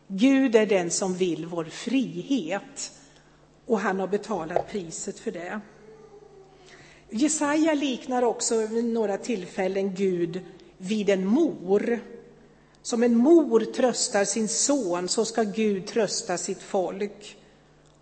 Gud 0.07 0.55
är 0.55 0.65
den 0.65 0.91
som 0.91 1.13
vill 1.13 1.45
vår 1.45 1.63
frihet 1.63 2.91
och 3.65 3.79
han 3.79 3.99
har 3.99 4.07
betalat 4.07 4.71
priset 4.71 5.19
för 5.19 5.31
det. 5.31 5.59
Jesaja 7.09 7.73
liknar 7.73 8.23
också 8.23 8.67
vid 8.67 8.85
några 8.85 9.17
tillfällen 9.17 9.95
Gud 9.95 10.41
vid 10.77 11.09
en 11.09 11.25
mor. 11.25 11.99
Som 12.85 13.03
en 13.03 13.17
mor 13.17 13.59
tröstar 13.59 14.25
sin 14.25 14.47
son, 14.47 15.07
så 15.07 15.25
ska 15.25 15.43
Gud 15.43 15.87
trösta 15.87 16.37
sitt 16.37 16.61
folk. 16.61 17.37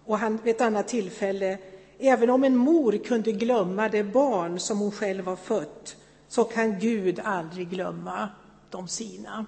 Och 0.06 0.18
han, 0.18 0.40
vid 0.44 0.56
ett 0.56 0.62
annat 0.62 0.88
tillfälle, 0.88 1.58
även 2.00 2.30
om 2.30 2.44
en 2.44 2.58
mor 2.58 2.98
kunde 3.06 3.32
glömma 3.32 3.90
det 3.90 4.04
barn 4.04 4.60
som 4.60 4.80
hon 4.80 4.92
själv 4.92 5.26
har 5.26 5.36
fött, 5.36 5.96
så 6.28 6.44
kan 6.44 6.80
Gud 6.80 7.20
aldrig 7.24 7.70
glömma 7.70 8.30
de 8.70 8.88
sina. 8.88 9.46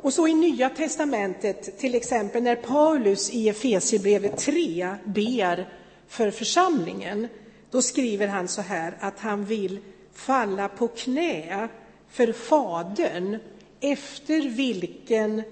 Och 0.00 0.12
så 0.12 0.28
i 0.28 0.34
Nya 0.34 0.70
testamentet, 0.70 1.78
till 1.78 1.94
exempel 1.94 2.42
när 2.42 2.56
Paulus 2.56 3.30
i 3.30 3.48
Efesierbrevet 3.48 4.36
3 4.36 4.94
ber 5.04 5.68
för 6.08 6.30
församlingen, 6.30 7.28
då 7.70 7.82
skriver 7.82 8.26
han 8.26 8.48
så 8.48 8.62
här 8.62 8.96
att 9.00 9.18
han 9.18 9.44
vill 9.44 9.80
falla 10.12 10.68
på 10.68 10.88
knä 10.88 11.68
för 12.10 12.32
Fadern 12.32 13.38
efter 13.80 14.48
vilken 14.48 15.42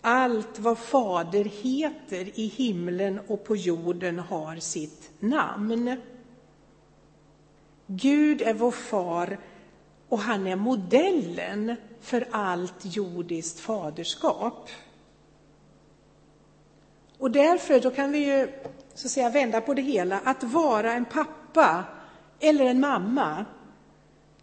allt 0.00 0.58
vad 0.58 0.78
Fader 0.78 1.44
heter 1.44 2.38
i 2.38 2.46
himlen 2.46 3.20
och 3.26 3.44
på 3.44 3.56
jorden 3.56 4.18
har 4.18 4.56
sitt 4.56 5.10
namn. 5.20 5.96
Gud 7.86 8.42
är 8.42 8.54
vår 8.54 8.70
far 8.70 9.38
och 10.08 10.18
han 10.18 10.46
är 10.46 10.56
modellen 10.56 11.76
för 12.00 12.28
allt 12.30 12.74
jordiskt 12.82 13.60
faderskap. 13.60 14.68
Och 17.18 17.30
därför 17.30 17.80
då 17.80 17.90
kan 17.90 18.12
vi 18.12 18.18
ju 18.18 18.48
så 18.94 19.06
att 19.06 19.10
säga, 19.10 19.30
vända 19.30 19.60
på 19.60 19.74
det 19.74 19.82
hela. 19.82 20.20
Att 20.24 20.42
vara 20.42 20.92
en 20.92 21.04
pappa 21.04 21.84
eller 22.40 22.64
en 22.64 22.80
mamma, 22.80 23.44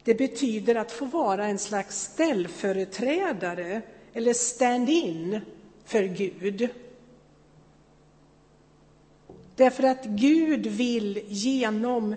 det 0.04 0.14
betyder 0.14 0.76
att 0.76 0.92
få 0.92 1.06
vara 1.06 1.46
en 1.46 1.60
slags 1.60 2.02
ställföreträdare 2.02 3.82
eller 4.14 4.34
stand-in 4.34 5.40
för 5.86 6.04
Gud. 6.04 6.70
Därför 9.56 9.84
att 9.84 10.06
Gud 10.06 10.68
vill 10.68 11.24
genom 11.28 12.16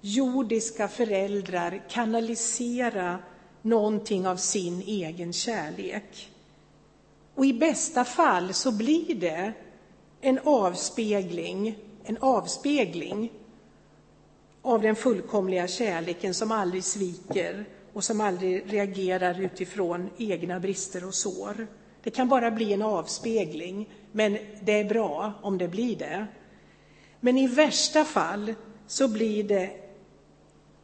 jordiska 0.00 0.88
föräldrar 0.88 1.82
kanalisera 1.88 3.18
någonting 3.62 4.26
av 4.26 4.36
sin 4.36 4.82
egen 4.82 5.32
kärlek. 5.32 6.30
Och 7.34 7.46
i 7.46 7.52
bästa 7.52 8.04
fall 8.04 8.54
så 8.54 8.72
blir 8.72 9.14
det 9.14 9.52
en 10.20 10.38
avspegling, 10.44 11.78
en 12.04 12.16
avspegling 12.20 13.32
av 14.62 14.82
den 14.82 14.96
fullkomliga 14.96 15.68
kärleken 15.68 16.34
som 16.34 16.52
aldrig 16.52 16.84
sviker 16.84 17.64
och 17.92 18.04
som 18.04 18.20
aldrig 18.20 18.72
reagerar 18.72 19.40
utifrån 19.40 20.10
egna 20.18 20.60
brister 20.60 21.04
och 21.04 21.14
sår. 21.14 21.66
Det 22.02 22.10
kan 22.10 22.28
bara 22.28 22.50
bli 22.50 22.72
en 22.72 22.82
avspegling, 22.82 23.90
men 24.12 24.38
det 24.62 24.80
är 24.80 24.84
bra 24.84 25.32
om 25.42 25.58
det 25.58 25.68
blir 25.68 25.96
det. 25.96 26.26
Men 27.20 27.38
i 27.38 27.46
värsta 27.46 28.04
fall 28.04 28.54
så 28.86 29.08
blir 29.08 29.44
det 29.44 29.70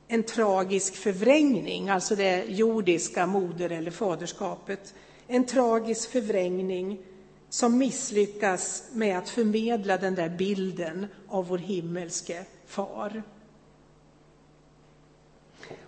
en 0.08 0.22
tragisk 0.22 0.96
förvrängning, 0.96 1.88
alltså 1.88 2.16
det 2.16 2.44
jordiska 2.48 3.26
moder 3.26 3.70
eller 3.70 3.90
faderskapet. 3.90 4.94
En 5.26 5.46
tragisk 5.46 6.10
förvrängning 6.10 6.98
som 7.48 7.78
misslyckas 7.78 8.84
med 8.92 9.18
att 9.18 9.28
förmedla 9.28 9.96
den 9.96 10.14
där 10.14 10.28
bilden 10.28 11.06
av 11.28 11.46
vår 11.46 11.58
himmelske 11.58 12.44
far. 12.66 13.22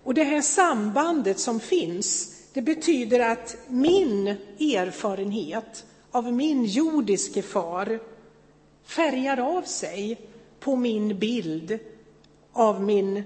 Och 0.04 0.14
det 0.14 0.24
här 0.24 0.40
sambandet 0.40 1.38
som 1.38 1.60
finns, 1.60 2.34
det 2.52 2.62
betyder 2.62 3.20
att 3.20 3.56
min 3.68 4.28
erfarenhet 4.60 5.84
av 6.10 6.32
min 6.32 6.64
jordiske 6.64 7.42
far 7.42 8.00
färgar 8.84 9.56
av 9.56 9.62
sig 9.62 10.20
på 10.60 10.76
min 10.76 11.18
bild 11.18 11.78
av 12.52 12.82
min 12.82 13.22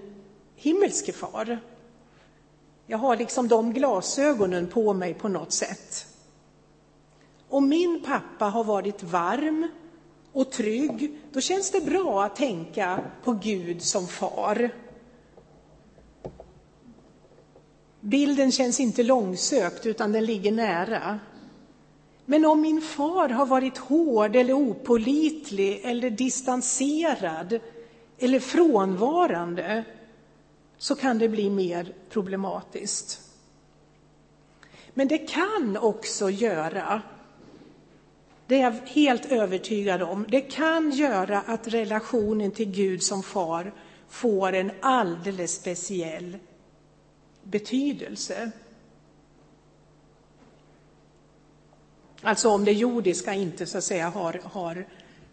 himmelske 0.56 1.12
far. 1.12 1.58
Jag 2.86 2.98
har 2.98 3.16
liksom 3.16 3.48
de 3.48 3.72
glasögonen 3.72 4.66
på 4.66 4.92
mig 4.92 5.14
på 5.14 5.28
något 5.28 5.52
sätt. 5.52 6.06
Om 7.48 7.68
min 7.68 8.02
pappa 8.04 8.44
har 8.44 8.64
varit 8.64 9.02
varm 9.02 9.68
och 10.32 10.50
trygg, 10.50 11.18
då 11.32 11.40
känns 11.40 11.70
det 11.70 11.80
bra 11.80 12.24
att 12.24 12.36
tänka 12.36 13.00
på 13.24 13.32
Gud 13.32 13.82
som 13.82 14.06
far. 14.06 14.70
Bilden 18.04 18.52
känns 18.52 18.80
inte 18.80 19.02
långsökt, 19.02 19.86
utan 19.86 20.12
den 20.12 20.24
ligger 20.24 20.52
nära. 20.52 21.20
Men 22.24 22.44
om 22.44 22.60
min 22.60 22.80
far 22.80 23.28
har 23.28 23.46
varit 23.46 23.78
hård 23.78 24.36
eller 24.36 24.52
opolitlig 24.52 25.80
eller 25.84 26.10
distanserad 26.10 27.60
eller 28.18 28.40
frånvarande 28.40 29.84
så 30.78 30.94
kan 30.94 31.18
det 31.18 31.28
bli 31.28 31.50
mer 31.50 31.94
problematiskt. 32.10 33.20
Men 34.94 35.08
det 35.08 35.18
kan 35.18 35.76
också 35.76 36.30
göra, 36.30 37.02
det 38.46 38.60
är 38.60 38.62
jag 38.62 38.72
helt 38.86 39.26
övertygad 39.26 40.02
om, 40.02 40.26
det 40.28 40.40
kan 40.40 40.90
göra 40.90 41.40
att 41.40 41.68
relationen 41.68 42.50
till 42.50 42.70
Gud 42.70 43.02
som 43.02 43.22
far 43.22 43.72
får 44.08 44.52
en 44.52 44.72
alldeles 44.80 45.54
speciell 45.54 46.38
betydelse. 47.42 48.50
Alltså 52.22 52.48
om 52.48 52.64
det 52.64 52.72
jordiska 52.72 53.34
inte 53.34 53.66
så 53.66 53.78
att 53.78 53.84
säga 53.84 54.08
har, 54.08 54.40
har 54.44 54.86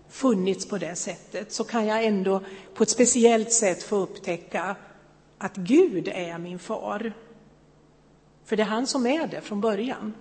funnits 0.09 0.67
på 0.67 0.77
det 0.77 0.95
sättet 0.95 1.51
så 1.51 1.63
kan 1.63 1.87
jag 1.87 2.05
ändå 2.05 2.41
på 2.73 2.83
ett 2.83 2.89
speciellt 2.89 3.51
sätt 3.51 3.83
få 3.83 3.95
upptäcka 3.95 4.75
att 5.37 5.55
Gud 5.55 6.07
är 6.07 6.37
min 6.37 6.59
far. 6.59 7.13
För 8.45 8.55
det 8.55 8.63
är 8.63 8.67
han 8.67 8.87
som 8.87 9.07
är 9.07 9.27
det 9.27 9.41
från 9.41 9.61
början. 9.61 10.13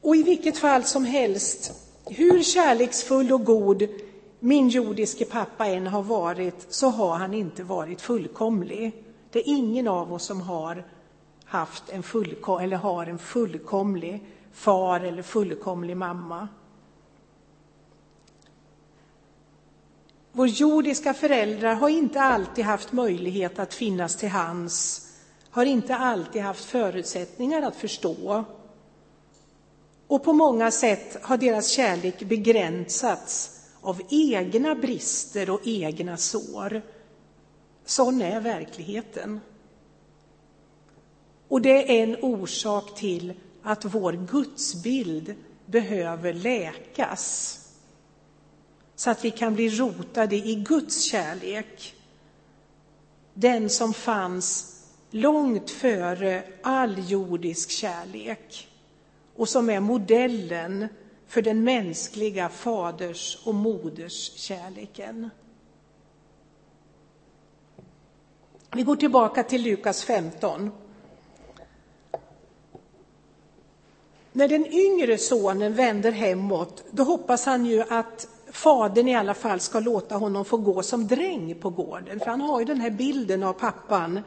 Och 0.00 0.16
i 0.16 0.22
vilket 0.22 0.58
fall 0.58 0.84
som 0.84 1.04
helst, 1.04 1.72
hur 2.06 2.42
kärleksfull 2.42 3.32
och 3.32 3.44
god 3.44 3.88
min 4.40 4.68
jordiske 4.68 5.24
pappa 5.24 5.66
än 5.66 5.86
har 5.86 6.02
varit, 6.02 6.66
så 6.68 6.88
har 6.88 7.16
han 7.16 7.34
inte 7.34 7.62
varit 7.62 8.00
fullkomlig. 8.00 8.92
Det 9.32 9.38
är 9.38 9.48
ingen 9.48 9.88
av 9.88 10.12
oss 10.12 10.24
som 10.24 10.40
har 10.40 10.84
haft 11.44 11.88
en 11.88 12.02
fullkom 12.02 12.60
eller 12.60 12.76
har 12.76 13.06
en 13.06 13.18
fullkomlig 13.18 14.26
far 14.52 15.00
eller 15.00 15.22
fullkomlig 15.22 15.96
mamma. 15.96 16.48
Vår 20.32 20.46
jordiska 20.46 21.14
föräldrar 21.14 21.74
har 21.74 21.88
inte 21.88 22.20
alltid 22.20 22.64
haft 22.64 22.92
möjlighet 22.92 23.58
att 23.58 23.74
finnas 23.74 24.16
till 24.16 24.28
hands, 24.28 25.08
har 25.50 25.64
inte 25.64 25.96
alltid 25.96 26.42
haft 26.42 26.64
förutsättningar 26.64 27.62
att 27.62 27.76
förstå. 27.76 28.44
Och 30.06 30.24
på 30.24 30.32
många 30.32 30.70
sätt 30.70 31.16
har 31.22 31.36
deras 31.36 31.68
kärlek 31.68 32.22
begränsats 32.22 33.60
av 33.80 34.02
egna 34.10 34.74
brister 34.74 35.50
och 35.50 35.60
egna 35.64 36.16
sår. 36.16 36.82
Sån 37.84 38.22
är 38.22 38.40
verkligheten. 38.40 39.40
Och 41.48 41.62
det 41.62 41.98
är 41.98 42.02
en 42.02 42.16
orsak 42.22 42.94
till 42.94 43.32
att 43.62 43.84
vår 43.84 44.12
gudsbild 44.12 45.34
behöver 45.66 46.32
läkas 46.32 47.58
så 48.96 49.10
att 49.10 49.24
vi 49.24 49.30
kan 49.30 49.54
bli 49.54 49.68
rotade 49.68 50.36
i 50.36 50.54
Guds 50.54 51.02
kärlek. 51.02 51.94
Den 53.34 53.70
som 53.70 53.94
fanns 53.94 54.78
långt 55.10 55.70
före 55.70 56.42
all 56.62 57.10
jordisk 57.10 57.70
kärlek 57.70 58.68
och 59.36 59.48
som 59.48 59.70
är 59.70 59.80
modellen 59.80 60.88
för 61.26 61.42
den 61.42 61.64
mänskliga 61.64 62.48
faders 62.48 63.38
och 63.44 63.54
moders 63.54 64.32
kärleken. 64.36 65.30
Vi 68.74 68.82
går 68.82 68.96
tillbaka 68.96 69.42
till 69.42 69.62
Lukas 69.62 70.04
15. 70.04 70.70
När 74.32 74.48
den 74.48 74.66
yngre 74.66 75.18
sonen 75.18 75.74
vänder 75.74 76.12
hemåt, 76.12 76.84
då 76.90 77.02
hoppas 77.02 77.46
han 77.46 77.66
ju 77.66 77.84
att 77.88 78.28
fadern 78.52 79.08
i 79.08 79.16
alla 79.16 79.34
fall 79.34 79.60
ska 79.60 79.80
låta 79.80 80.16
honom 80.16 80.44
få 80.44 80.56
gå 80.56 80.82
som 80.82 81.06
dräng 81.06 81.54
på 81.54 81.70
gården. 81.70 82.20
För 82.20 82.26
han 82.26 82.40
har 82.40 82.60
ju 82.60 82.64
den 82.64 82.80
här 82.80 82.90
bilden 82.90 83.42
av 83.42 83.52
pappan, 83.52 84.20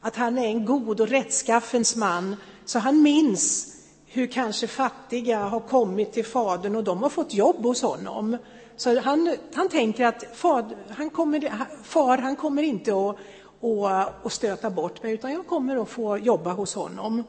att 0.00 0.16
han 0.16 0.38
är 0.38 0.46
en 0.46 0.64
god 0.64 1.00
och 1.00 1.08
rättskaffens 1.08 1.96
man. 1.96 2.36
Så 2.64 2.78
han 2.78 3.02
minns 3.02 3.76
hur 4.06 4.26
kanske 4.26 4.66
fattiga 4.66 5.38
har 5.38 5.60
kommit 5.60 6.12
till 6.12 6.24
fadern 6.24 6.76
och 6.76 6.84
de 6.84 7.02
har 7.02 7.10
fått 7.10 7.34
jobb 7.34 7.62
hos 7.62 7.82
honom. 7.82 8.36
Så 8.76 9.00
han, 9.00 9.36
han 9.54 9.68
tänker 9.68 10.06
att 10.06 10.24
far 10.36 10.76
han, 10.88 11.10
kommer, 11.10 11.50
far, 11.82 12.18
han 12.18 12.36
kommer 12.36 12.62
inte 12.62 12.92
att, 12.92 13.16
och, 13.62 13.88
och 14.22 14.32
stöta 14.32 14.70
bort 14.70 15.02
mig, 15.02 15.12
utan 15.12 15.32
jag 15.32 15.46
kommer 15.46 15.76
att 15.76 15.88
få 15.88 16.18
jobba 16.18 16.52
hos 16.52 16.74
honom. 16.74 17.24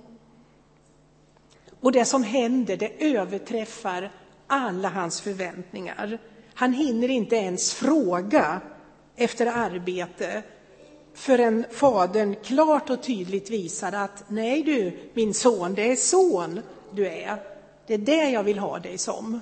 Och 1.80 1.92
det 1.92 2.06
som 2.06 2.24
händer, 2.24 2.78
det 2.78 3.16
överträffar 3.16 4.12
alla 4.48 4.90
hans 4.90 5.22
förväntningar. 5.22 6.20
Han 6.54 6.74
hinner 6.74 7.10
inte 7.10 7.36
ens 7.36 7.74
fråga 7.74 8.62
efter 9.16 9.46
arbete 9.46 10.44
förrän 11.14 11.66
fadern 11.72 12.36
klart 12.44 12.90
och 12.90 13.04
tydligt 13.04 13.50
visar 13.50 13.92
att 13.92 14.24
nej 14.28 14.64
du, 14.64 15.00
min 15.14 15.34
son, 15.34 15.74
det 15.74 15.92
är 15.92 15.96
son 15.96 16.62
du 16.92 17.08
är. 17.08 17.38
Det 17.88 17.94
är 17.94 17.98
det 17.98 18.30
jag 18.30 18.44
vill 18.44 18.60
ha 18.60 18.80
dig 18.80 18.98
som. 18.98 19.40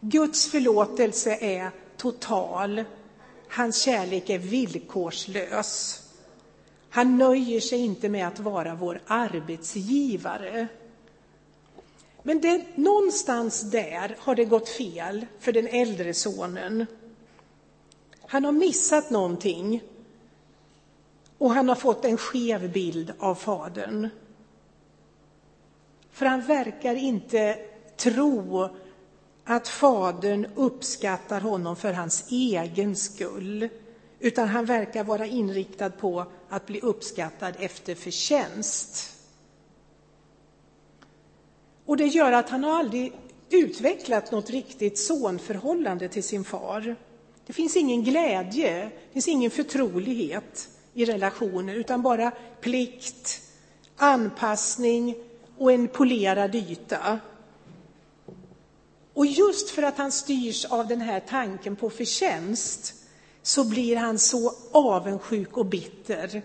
Guds 0.00 0.50
förlåtelse 0.50 1.38
är 1.40 1.70
total. 1.96 2.84
Hans 3.50 3.82
kärlek 3.82 4.30
är 4.30 4.38
villkorslös. 4.38 6.02
Han 6.90 7.18
nöjer 7.18 7.60
sig 7.60 7.78
inte 7.78 8.08
med 8.08 8.28
att 8.28 8.38
vara 8.38 8.74
vår 8.74 9.02
arbetsgivare. 9.06 10.68
Men 12.22 12.40
det, 12.40 12.76
någonstans 12.76 13.60
där 13.60 14.16
har 14.18 14.34
det 14.34 14.44
gått 14.44 14.68
fel 14.68 15.26
för 15.38 15.52
den 15.52 15.66
äldre 15.68 16.14
sonen. 16.14 16.86
Han 18.26 18.44
har 18.44 18.52
missat 18.52 19.10
någonting 19.10 19.82
och 21.38 21.50
han 21.50 21.68
har 21.68 21.76
fått 21.76 22.04
en 22.04 22.16
skev 22.16 22.72
bild 22.72 23.12
av 23.18 23.34
fadern. 23.34 24.08
För 26.10 26.26
han 26.26 26.40
verkar 26.40 26.94
inte 26.94 27.58
tro 27.96 28.68
att 29.50 29.68
fadern 29.68 30.46
uppskattar 30.54 31.40
honom 31.40 31.76
för 31.76 31.92
hans 31.92 32.24
egen 32.30 32.96
skull, 32.96 33.68
utan 34.20 34.48
han 34.48 34.64
verkar 34.64 35.04
vara 35.04 35.26
inriktad 35.26 35.90
på 35.90 36.26
att 36.48 36.66
bli 36.66 36.80
uppskattad 36.80 37.54
efter 37.58 37.94
förtjänst. 37.94 39.16
Och 41.86 41.96
det 41.96 42.06
gör 42.06 42.32
att 42.32 42.48
han 42.48 42.64
har 42.64 42.78
aldrig 42.78 43.12
utvecklat 43.50 44.32
något 44.32 44.50
riktigt 44.50 44.98
sonförhållande 44.98 46.08
till 46.08 46.24
sin 46.24 46.44
far. 46.44 46.96
Det 47.46 47.52
finns 47.52 47.76
ingen 47.76 48.04
glädje, 48.04 48.84
det 48.84 49.12
finns 49.12 49.28
ingen 49.28 49.50
förtrolighet 49.50 50.68
i 50.94 51.04
relationen, 51.04 51.76
utan 51.76 52.02
bara 52.02 52.32
plikt, 52.60 53.42
anpassning 53.96 55.14
och 55.58 55.72
en 55.72 55.88
polerad 55.88 56.54
yta. 56.54 57.20
Och 59.20 59.26
just 59.26 59.70
för 59.70 59.82
att 59.82 59.98
han 59.98 60.12
styrs 60.12 60.64
av 60.64 60.86
den 60.86 61.00
här 61.00 61.20
tanken 61.20 61.76
på 61.76 61.90
förtjänst 61.90 62.94
så 63.42 63.64
blir 63.64 63.96
han 63.96 64.18
så 64.18 64.54
avundsjuk 64.72 65.56
och 65.56 65.66
bitter 65.66 66.42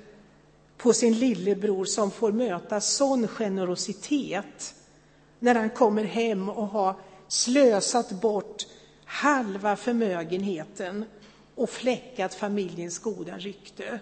på 0.78 0.94
sin 0.94 1.14
lillebror 1.14 1.86
som 1.86 2.12
får 2.12 2.32
möta 2.32 2.82
sån 2.82 3.28
generositet 3.28 4.76
när 5.40 5.56
han 5.56 5.70
kommer 5.70 6.04
hem 6.04 6.50
och 6.50 6.68
har 6.68 6.96
slösat 7.28 8.12
bort 8.22 8.68
halva 9.06 9.76
förmögenheten 9.76 11.06
och 11.56 11.70
fläckat 11.70 12.34
familjens 12.34 13.00
goda 13.00 13.38
rykte. 13.38 14.00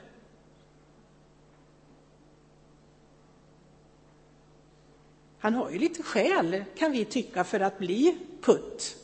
Han 5.39 5.53
har 5.53 5.69
ju 5.69 5.79
lite 5.79 6.03
skäl, 6.03 6.63
kan 6.77 6.91
vi 6.91 7.05
tycka, 7.05 7.43
för 7.43 7.59
att 7.59 7.79
bli 7.79 8.17
putt. 8.45 8.95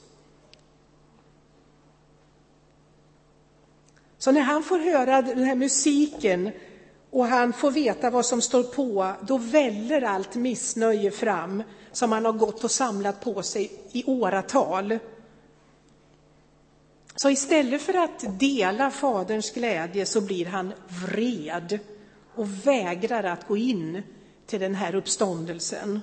Så 4.18 4.32
när 4.32 4.42
han 4.42 4.64
får 4.64 4.80
höra 4.80 5.22
den 5.22 5.44
här 5.44 5.56
musiken 5.56 6.52
och 7.10 7.26
han 7.26 7.54
får 7.54 7.72
veta 7.72 8.10
vad 8.10 8.26
som 8.26 8.42
står 8.42 8.64
på, 8.64 9.14
då 9.22 9.38
väller 9.38 10.02
allt 10.02 10.36
missnöje 10.36 11.12
fram 11.12 11.64
som 11.92 12.12
han 12.12 12.26
har 12.26 12.34
gått 12.34 12.64
och 12.64 12.72
samlat 12.72 13.22
på 13.22 13.44
sig 13.44 13.72
i 13.92 14.04
åratal. 14.06 15.00
Så 17.16 17.30
istället 17.30 17.82
för 17.82 17.94
att 17.94 18.40
dela 18.40 18.92
faderns 18.92 19.52
glädje 19.52 20.06
så 20.06 20.22
blir 20.22 20.46
han 20.46 20.74
vred 21.08 21.80
och 22.36 22.68
vägrar 22.68 23.24
att 23.24 23.48
gå 23.48 23.58
in 23.58 24.04
till 24.46 24.60
den 24.60 24.76
här 24.76 24.96
uppståndelsen. 24.96 26.02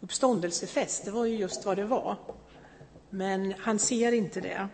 Uppståndelsefest, 0.00 1.04
det 1.04 1.10
var 1.10 1.24
ju 1.24 1.36
just 1.36 1.66
vad 1.66 1.76
det 1.76 1.84
var. 1.84 2.16
Men 3.10 3.54
han 3.58 3.78
ser 3.78 4.12
inte 4.12 4.40
det. 4.40 4.68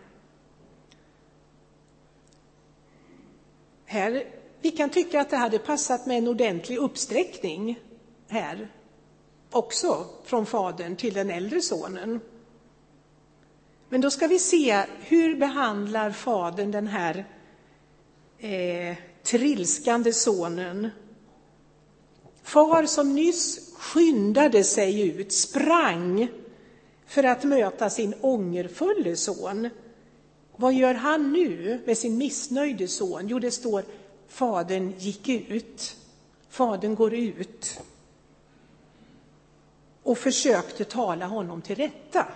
Här, 3.85 4.23
vi 4.61 4.71
kan 4.71 4.89
tycka 4.89 5.21
att 5.21 5.29
det 5.29 5.37
hade 5.37 5.59
passat 5.59 6.05
med 6.05 6.17
en 6.17 6.27
ordentlig 6.27 6.77
uppsträckning 6.77 7.79
här 8.27 8.71
också 9.51 10.05
från 10.23 10.45
fadern 10.45 10.95
till 10.95 11.13
den 11.13 11.29
äldre 11.29 11.61
sonen. 11.61 12.19
Men 13.89 14.01
då 14.01 14.11
ska 14.11 14.27
vi 14.27 14.39
se 14.39 14.83
hur 14.99 15.35
behandlar 15.35 16.11
fadern 16.11 16.71
den 16.71 16.87
här 16.87 17.25
eh, 18.39 18.97
trilskande 19.23 20.13
sonen. 20.13 20.89
Far 22.43 22.85
som 22.85 23.15
nyss 23.15 23.72
skyndade 23.83 24.63
sig 24.63 25.07
ut, 25.07 25.33
sprang 25.33 26.27
för 27.05 27.23
att 27.23 27.43
möta 27.43 27.89
sin 27.89 28.13
ångerfulle 28.21 29.15
son. 29.15 29.69
Vad 30.55 30.73
gör 30.73 30.93
han 30.93 31.33
nu 31.33 31.81
med 31.85 31.97
sin 31.97 32.17
missnöjde 32.17 32.87
son? 32.87 33.27
Jo, 33.27 33.39
det 33.39 33.51
står 33.51 33.83
fadern 34.27 34.93
gick 34.97 35.29
ut. 35.29 35.97
Fadern 36.49 36.95
går 36.95 37.13
ut 37.13 37.79
och 40.03 40.17
försökte 40.17 40.83
tala 40.83 41.25
honom 41.25 41.61
till 41.61 41.75
rätta. 41.75 42.27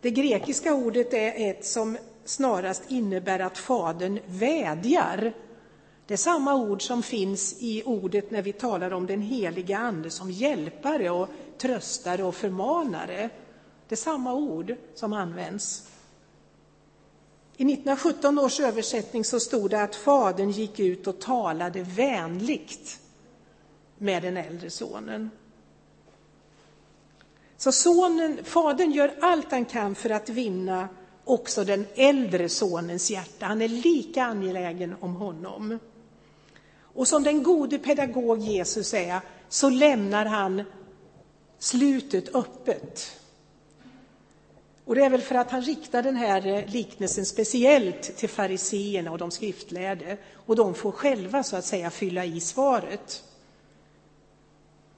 Det 0.00 0.10
grekiska 0.10 0.74
ordet 0.74 1.14
är 1.14 1.50
ett 1.50 1.66
som 1.66 1.98
snarast 2.24 2.82
innebär 2.90 3.38
att 3.38 3.58
fadern 3.58 4.18
vädjar. 4.26 5.32
Det 6.08 6.14
är 6.14 6.18
samma 6.18 6.54
ord 6.54 6.82
som 6.82 7.02
finns 7.02 7.56
i 7.58 7.82
ordet 7.82 8.30
när 8.30 8.42
vi 8.42 8.52
talar 8.52 8.90
om 8.90 9.06
den 9.06 9.22
heliga 9.22 9.78
Ande 9.78 10.10
som 10.10 10.30
hjälpare 10.30 11.10
och 11.10 11.28
tröstare 11.58 12.24
och 12.24 12.34
förmanare. 12.34 13.30
Det 13.88 13.94
är 13.94 13.96
samma 13.96 14.34
ord 14.34 14.74
som 14.94 15.12
används. 15.12 15.88
I 17.56 17.62
1917 17.62 18.38
års 18.38 18.60
översättning 18.60 19.24
så 19.24 19.40
stod 19.40 19.70
det 19.70 19.82
att 19.82 19.96
fadern 19.96 20.50
gick 20.50 20.80
ut 20.80 21.06
och 21.06 21.20
talade 21.20 21.82
vänligt 21.82 23.00
med 23.98 24.22
den 24.22 24.36
äldre 24.36 24.70
sonen. 24.70 25.30
Så 27.56 27.72
sonen, 27.72 28.38
fadern 28.44 28.90
gör 28.90 29.14
allt 29.20 29.50
han 29.50 29.64
kan 29.64 29.94
för 29.94 30.10
att 30.10 30.28
vinna 30.28 30.88
också 31.24 31.64
den 31.64 31.86
äldre 31.94 32.48
sonens 32.48 33.10
hjärta. 33.10 33.46
Han 33.46 33.62
är 33.62 33.68
lika 33.68 34.24
angelägen 34.24 34.94
om 35.00 35.14
honom. 35.16 35.78
Och 36.98 37.08
som 37.08 37.22
den 37.22 37.42
gode 37.42 37.78
pedagog 37.78 38.38
Jesus 38.38 38.94
är, 38.94 39.20
så 39.48 39.68
lämnar 39.68 40.26
han 40.26 40.62
slutet 41.58 42.34
öppet. 42.34 43.20
Och 44.84 44.94
det 44.94 45.04
är 45.04 45.10
väl 45.10 45.20
för 45.20 45.34
att 45.34 45.50
han 45.50 45.62
riktar 45.62 46.02
den 46.02 46.16
här 46.16 46.46
eh, 46.46 46.66
liknelsen 46.66 47.26
speciellt 47.26 48.16
till 48.16 48.28
fariseerna 48.28 49.10
och 49.10 49.18
de 49.18 49.30
skriftlärde. 49.30 50.16
Och 50.46 50.56
de 50.56 50.74
får 50.74 50.92
själva 50.92 51.42
så 51.42 51.56
att 51.56 51.64
säga 51.64 51.90
fylla 51.90 52.24
i 52.24 52.40
svaret. 52.40 53.24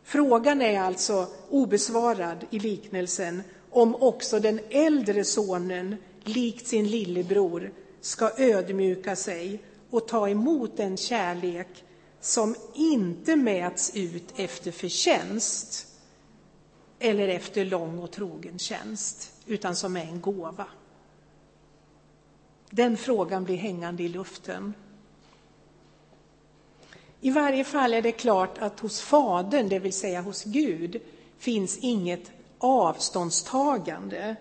Frågan 0.05 0.63
är 0.63 0.81
alltså 0.81 1.27
obesvarad 1.51 2.47
i 2.51 2.59
liknelsen 2.59 3.43
om 3.71 3.95
också 3.95 4.41
den 4.41 4.61
äldre 4.71 5.25
sonen, 5.25 5.97
likt 6.25 6.67
sin 6.67 6.89
lillebror, 6.89 7.73
ska 8.01 8.31
ödmjuka 8.39 9.17
sig 9.17 9.63
och 9.91 10.09
ta 10.09 10.29
emot 10.29 10.77
den 10.77 10.97
kärlek 10.97 11.85
som 12.21 12.55
inte 12.75 13.37
mäts 13.37 13.93
ut 13.95 14.33
efter 14.37 14.71
förtjänst 14.71 15.87
eller 16.99 17.29
efter 17.29 17.65
lång 17.65 17.99
och 17.99 18.11
trogen 18.11 18.59
tjänst, 18.59 19.33
utan 19.47 19.77
som 19.77 19.97
är 19.97 20.05
en 20.05 20.21
gåva. 20.21 20.67
Den 22.71 22.97
frågan 22.97 23.45
blir 23.45 23.57
hängande 23.57 24.03
i 24.03 24.09
luften. 24.09 24.75
I 27.21 27.31
varje 27.31 27.65
fall 27.65 27.95
är 27.95 28.03
det 28.03 28.13
klart 28.13 28.59
att 28.59 28.81
hos 28.81 29.01
Fadern, 29.01 29.69
det 29.69 29.79
vill 29.79 29.93
säga 29.93 30.21
hos 30.21 30.45
Gud, 30.45 31.01
finns 31.39 31.79
inget 31.79 32.31
avståndstagande. 32.59 34.37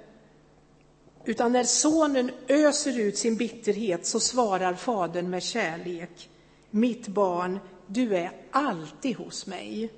Utan 1.25 1.51
när 1.51 1.63
sonen 1.63 2.31
öser 2.47 2.99
ut 2.99 3.17
sin 3.17 3.37
bitterhet 3.37 4.05
så 4.05 4.19
svarar 4.19 4.73
Fadern 4.73 5.29
med 5.29 5.43
kärlek. 5.43 6.29
Mitt 6.71 7.07
barn, 7.07 7.59
du 7.87 8.15
är 8.15 8.31
alltid 8.51 9.15
hos 9.15 9.47
mig 9.47 9.93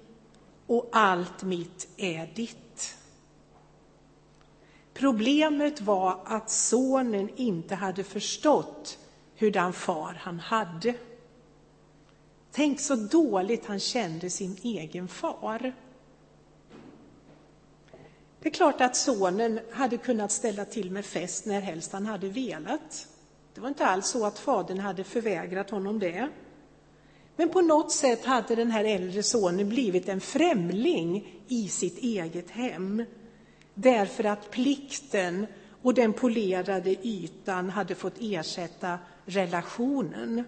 och 0.67 0.89
allt 0.91 1.43
mitt 1.43 1.87
är 1.97 2.31
ditt. 2.35 2.97
Problemet 4.93 5.81
var 5.81 6.19
att 6.25 6.49
sonen 6.49 7.29
inte 7.35 7.75
hade 7.75 8.03
förstått 8.03 8.99
hurdan 9.35 9.73
far 9.73 10.13
han 10.13 10.39
hade. 10.39 10.95
Tänk 12.51 12.79
så 12.79 12.95
dåligt 12.95 13.65
han 13.65 13.79
kände 13.79 14.29
sin 14.29 14.57
egen 14.61 15.07
far. 15.07 15.73
Det 18.39 18.49
är 18.49 18.53
klart 18.53 18.81
att 18.81 18.95
sonen 18.95 19.59
hade 19.71 19.97
kunnat 19.97 20.31
ställa 20.31 20.65
till 20.65 20.91
med 20.91 21.05
fest 21.05 21.45
när 21.45 21.61
helst 21.61 21.93
han 21.93 22.05
hade 22.05 22.29
velat. 22.29 23.07
Det 23.53 23.61
var 23.61 23.69
inte 23.69 23.85
alls 23.85 24.07
så 24.07 24.25
att 24.25 24.39
fadern 24.39 24.79
hade 24.79 25.03
förvägrat 25.03 25.69
honom 25.69 25.99
det. 25.99 26.29
Men 27.35 27.49
på 27.49 27.61
något 27.61 27.91
sätt 27.91 28.25
hade 28.25 28.55
den 28.55 28.71
här 28.71 28.83
äldre 28.83 29.23
sonen 29.23 29.69
blivit 29.69 30.09
en 30.09 30.21
främling 30.21 31.41
i 31.47 31.67
sitt 31.67 31.97
eget 31.97 32.51
hem. 32.51 33.03
Därför 33.73 34.23
att 34.23 34.51
plikten 34.51 35.47
och 35.81 35.93
den 35.93 36.13
polerade 36.13 37.07
ytan 37.07 37.69
hade 37.69 37.95
fått 37.95 38.15
ersätta 38.19 38.99
relationen. 39.25 40.43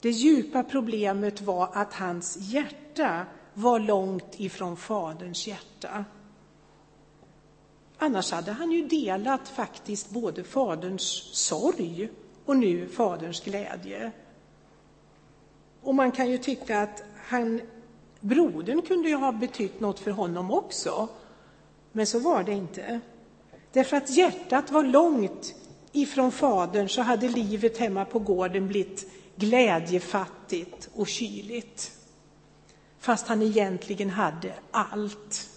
Det 0.00 0.10
djupa 0.10 0.62
problemet 0.62 1.40
var 1.40 1.68
att 1.72 1.94
hans 1.94 2.36
hjärta 2.36 3.26
var 3.54 3.78
långt 3.78 4.40
ifrån 4.40 4.76
Faderns 4.76 5.46
hjärta. 5.46 6.04
Annars 7.98 8.32
hade 8.32 8.52
han 8.52 8.72
ju 8.72 8.86
delat 8.86 9.48
faktiskt 9.48 10.10
både 10.10 10.44
Faderns 10.44 11.02
sorg 11.32 12.08
och 12.44 12.56
nu 12.56 12.88
Faderns 12.88 13.40
glädje. 13.40 14.12
Och 15.82 15.94
man 15.94 16.12
kan 16.12 16.30
ju 16.30 16.38
tycka 16.38 16.80
att 16.80 17.02
han, 17.26 17.60
brodern 18.20 18.82
kunde 18.82 19.08
ju 19.08 19.16
ha 19.16 19.32
betytt 19.32 19.80
något 19.80 20.00
för 20.00 20.10
honom 20.10 20.50
också. 20.50 21.08
Men 21.92 22.06
så 22.06 22.18
var 22.18 22.42
det 22.42 22.52
inte. 22.52 23.00
Därför 23.72 23.96
att 23.96 24.10
hjärtat 24.10 24.70
var 24.70 24.82
långt 24.82 25.54
ifrån 25.92 26.32
Fadern 26.32 26.88
så 26.88 27.02
hade 27.02 27.28
livet 27.28 27.78
hemma 27.78 28.04
på 28.04 28.18
gården 28.18 28.68
blivit 28.68 29.06
glädjefattigt 29.36 30.88
och 30.94 31.08
kyligt. 31.08 31.92
Fast 32.98 33.26
han 33.26 33.42
egentligen 33.42 34.10
hade 34.10 34.52
allt. 34.70 35.48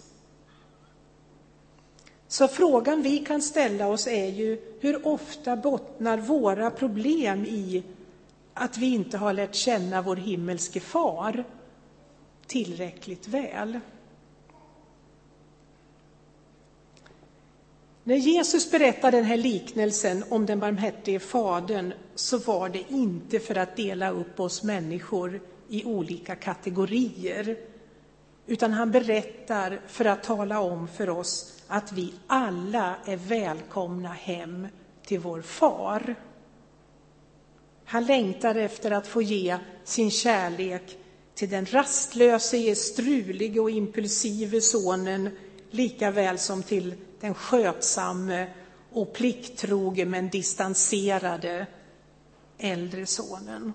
Så 2.28 2.48
frågan 2.48 3.02
vi 3.02 3.18
kan 3.18 3.42
ställa 3.42 3.88
oss 3.88 4.06
är 4.06 4.26
ju 4.26 4.76
hur 4.80 5.06
ofta 5.06 5.56
bottnar 5.56 6.18
våra 6.18 6.70
problem 6.70 7.44
i 7.44 7.82
att 8.56 8.78
vi 8.78 8.94
inte 8.94 9.18
har 9.18 9.32
lärt 9.32 9.54
känna 9.54 10.02
vår 10.02 10.16
himmelske 10.16 10.80
far 10.80 11.44
tillräckligt 12.46 13.28
väl. 13.28 13.80
När 18.04 18.16
Jesus 18.16 18.70
berättade 18.70 19.16
den 19.16 19.26
här 19.26 19.36
liknelsen 19.36 20.24
om 20.28 20.46
den 20.46 20.60
barmhärtige 20.60 21.18
fadern 21.18 21.92
så 22.14 22.38
var 22.38 22.68
det 22.68 22.84
inte 22.88 23.38
för 23.40 23.54
att 23.58 23.76
dela 23.76 24.10
upp 24.10 24.40
oss 24.40 24.62
människor 24.62 25.40
i 25.68 25.84
olika 25.84 26.34
kategorier, 26.34 27.56
utan 28.46 28.72
han 28.72 28.90
berättar 28.90 29.80
för 29.86 30.04
att 30.04 30.22
tala 30.22 30.60
om 30.60 30.88
för 30.88 31.10
oss 31.10 31.62
att 31.68 31.92
vi 31.92 32.14
alla 32.26 32.96
är 33.06 33.16
välkomna 33.16 34.12
hem 34.12 34.68
till 35.06 35.20
vår 35.20 35.42
far. 35.42 36.14
Han 37.86 38.04
längtar 38.04 38.54
efter 38.54 38.90
att 38.90 39.06
få 39.06 39.22
ge 39.22 39.58
sin 39.84 40.10
kärlek 40.10 40.98
till 41.34 41.50
den 41.50 41.66
rastlöse, 41.66 42.74
strulige 42.74 43.60
och 43.60 43.70
impulsive 43.70 44.60
sonen 44.60 45.30
lika 45.70 46.10
väl 46.10 46.38
som 46.38 46.62
till 46.62 46.94
den 47.20 47.34
skötsamme 47.34 48.50
och 48.92 49.12
plikttroge 49.14 50.04
men 50.04 50.28
distanserade 50.28 51.66
äldre 52.58 53.06
sonen. 53.06 53.72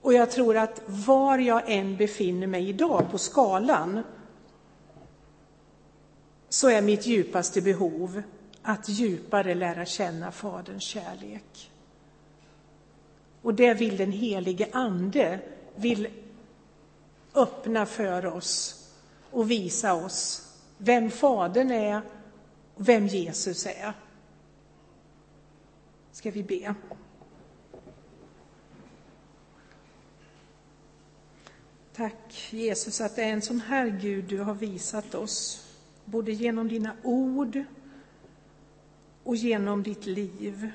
Och 0.00 0.12
jag 0.12 0.30
tror 0.30 0.56
att 0.56 0.82
var 0.86 1.38
jag 1.38 1.62
än 1.66 1.96
befinner 1.96 2.46
mig 2.46 2.68
idag 2.68 3.10
på 3.10 3.18
skalan 3.18 4.02
så 6.48 6.68
är 6.68 6.82
mitt 6.82 7.06
djupaste 7.06 7.60
behov 7.60 8.22
att 8.62 8.88
djupare 8.88 9.54
lära 9.54 9.84
känna 9.86 10.32
Faderns 10.32 10.82
kärlek. 10.82 11.69
Och 13.42 13.54
det 13.54 13.74
vill 13.74 13.96
den 13.96 14.12
helige 14.12 14.68
Ande 14.72 15.40
vill 15.76 16.08
öppna 17.34 17.86
för 17.86 18.26
oss 18.26 18.76
och 19.30 19.50
visa 19.50 19.94
oss 19.94 20.46
vem 20.78 21.10
Fadern 21.10 21.70
är 21.70 22.02
och 22.74 22.88
vem 22.88 23.06
Jesus 23.06 23.66
är. 23.66 23.92
Ska 26.12 26.30
vi 26.30 26.42
be? 26.42 26.74
Tack 31.92 32.48
Jesus 32.50 33.00
att 33.00 33.16
det 33.16 33.22
är 33.22 33.32
en 33.32 33.42
sån 33.42 33.60
här 33.60 33.86
Gud 33.86 34.24
du 34.24 34.38
har 34.38 34.54
visat 34.54 35.14
oss, 35.14 35.66
både 36.04 36.32
genom 36.32 36.68
dina 36.68 36.96
ord 37.02 37.64
och 39.24 39.36
genom 39.36 39.82
ditt 39.82 40.06
liv 40.06 40.70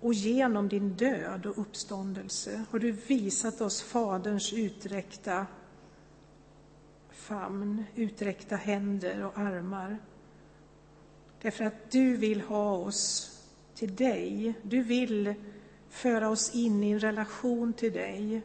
och 0.00 0.14
genom 0.14 0.68
din 0.68 0.92
död 0.92 1.46
och 1.46 1.58
uppståndelse 1.58 2.64
har 2.70 2.78
du 2.78 2.92
visat 2.92 3.60
oss 3.60 3.82
Faderns 3.82 4.52
uträckta 4.52 5.46
famn, 7.10 7.84
uträckta 7.94 8.56
händer 8.56 9.24
och 9.24 9.38
armar. 9.38 9.98
Därför 11.42 11.64
att 11.64 11.90
du 11.90 12.16
vill 12.16 12.40
ha 12.40 12.76
oss 12.76 13.30
till 13.74 13.96
dig. 13.96 14.54
Du 14.62 14.82
vill 14.82 15.34
föra 15.88 16.28
oss 16.28 16.54
in 16.54 16.84
i 16.84 16.90
en 16.90 17.00
relation 17.00 17.72
till 17.72 17.92
dig. 17.92 18.42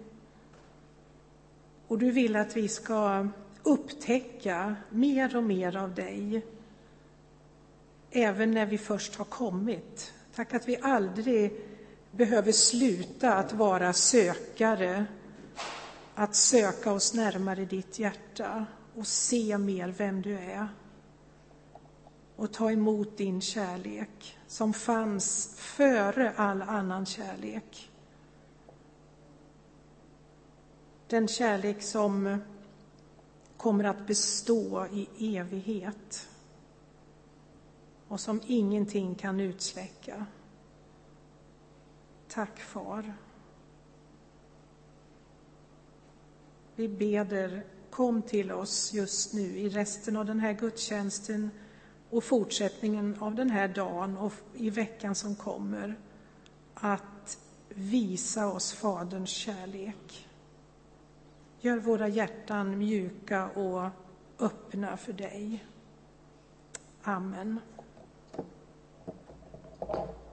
Och 1.87 1.99
du 1.99 2.11
vill 2.11 2.35
att 2.35 2.57
vi 2.57 2.67
ska 2.67 3.27
upptäcka 3.63 4.75
mer 4.89 5.37
och 5.37 5.43
mer 5.43 5.77
av 5.77 5.95
dig. 5.95 6.45
Även 8.11 8.51
när 8.51 8.65
vi 8.65 8.77
först 8.77 9.15
har 9.15 9.25
kommit. 9.25 10.13
Tack 10.35 10.53
att 10.53 10.67
vi 10.67 10.77
aldrig 10.81 11.61
behöver 12.11 12.51
sluta 12.51 13.33
att 13.33 13.53
vara 13.53 13.93
sökare, 13.93 15.05
att 16.15 16.35
söka 16.35 16.91
oss 16.91 17.13
närmare 17.13 17.65
ditt 17.65 17.99
hjärta 17.99 18.65
och 18.95 19.07
se 19.07 19.57
mer 19.57 19.87
vem 19.87 20.21
du 20.21 20.33
är. 20.33 20.67
Och 22.35 22.53
ta 22.53 22.71
emot 22.71 23.17
din 23.17 23.41
kärlek 23.41 24.37
som 24.47 24.73
fanns 24.73 25.55
före 25.57 26.33
all 26.35 26.61
annan 26.61 27.05
kärlek. 27.05 27.91
Den 31.07 31.27
kärlek 31.27 31.81
som 31.81 32.37
kommer 33.57 33.83
att 33.83 34.07
bestå 34.07 34.87
i 34.91 35.37
evighet 35.37 36.27
och 38.15 38.21
som 38.21 38.41
ingenting 38.47 39.15
kan 39.15 39.39
utsläcka. 39.39 40.25
Tack, 42.27 42.59
Far. 42.59 43.13
Vi 46.75 46.87
beder, 46.87 47.65
kom 47.89 48.21
till 48.21 48.51
oss 48.51 48.93
just 48.93 49.33
nu 49.33 49.41
i 49.41 49.69
resten 49.69 50.15
av 50.17 50.25
den 50.25 50.39
här 50.39 50.53
gudstjänsten 50.53 51.49
och 52.09 52.23
fortsättningen 52.23 53.17
av 53.19 53.35
den 53.35 53.49
här 53.49 53.67
dagen 53.67 54.17
och 54.17 54.33
i 54.53 54.69
veckan 54.69 55.15
som 55.15 55.35
kommer 55.35 55.99
att 56.73 57.37
visa 57.69 58.47
oss 58.47 58.73
Faderns 58.73 59.29
kärlek. 59.29 60.27
Gör 61.59 61.77
våra 61.77 62.07
hjärtan 62.07 62.77
mjuka 62.77 63.49
och 63.49 63.89
öppna 64.39 64.97
för 64.97 65.13
dig. 65.13 65.65
Amen. 67.03 67.59
Thank 69.87 70.07
you. 70.09 70.24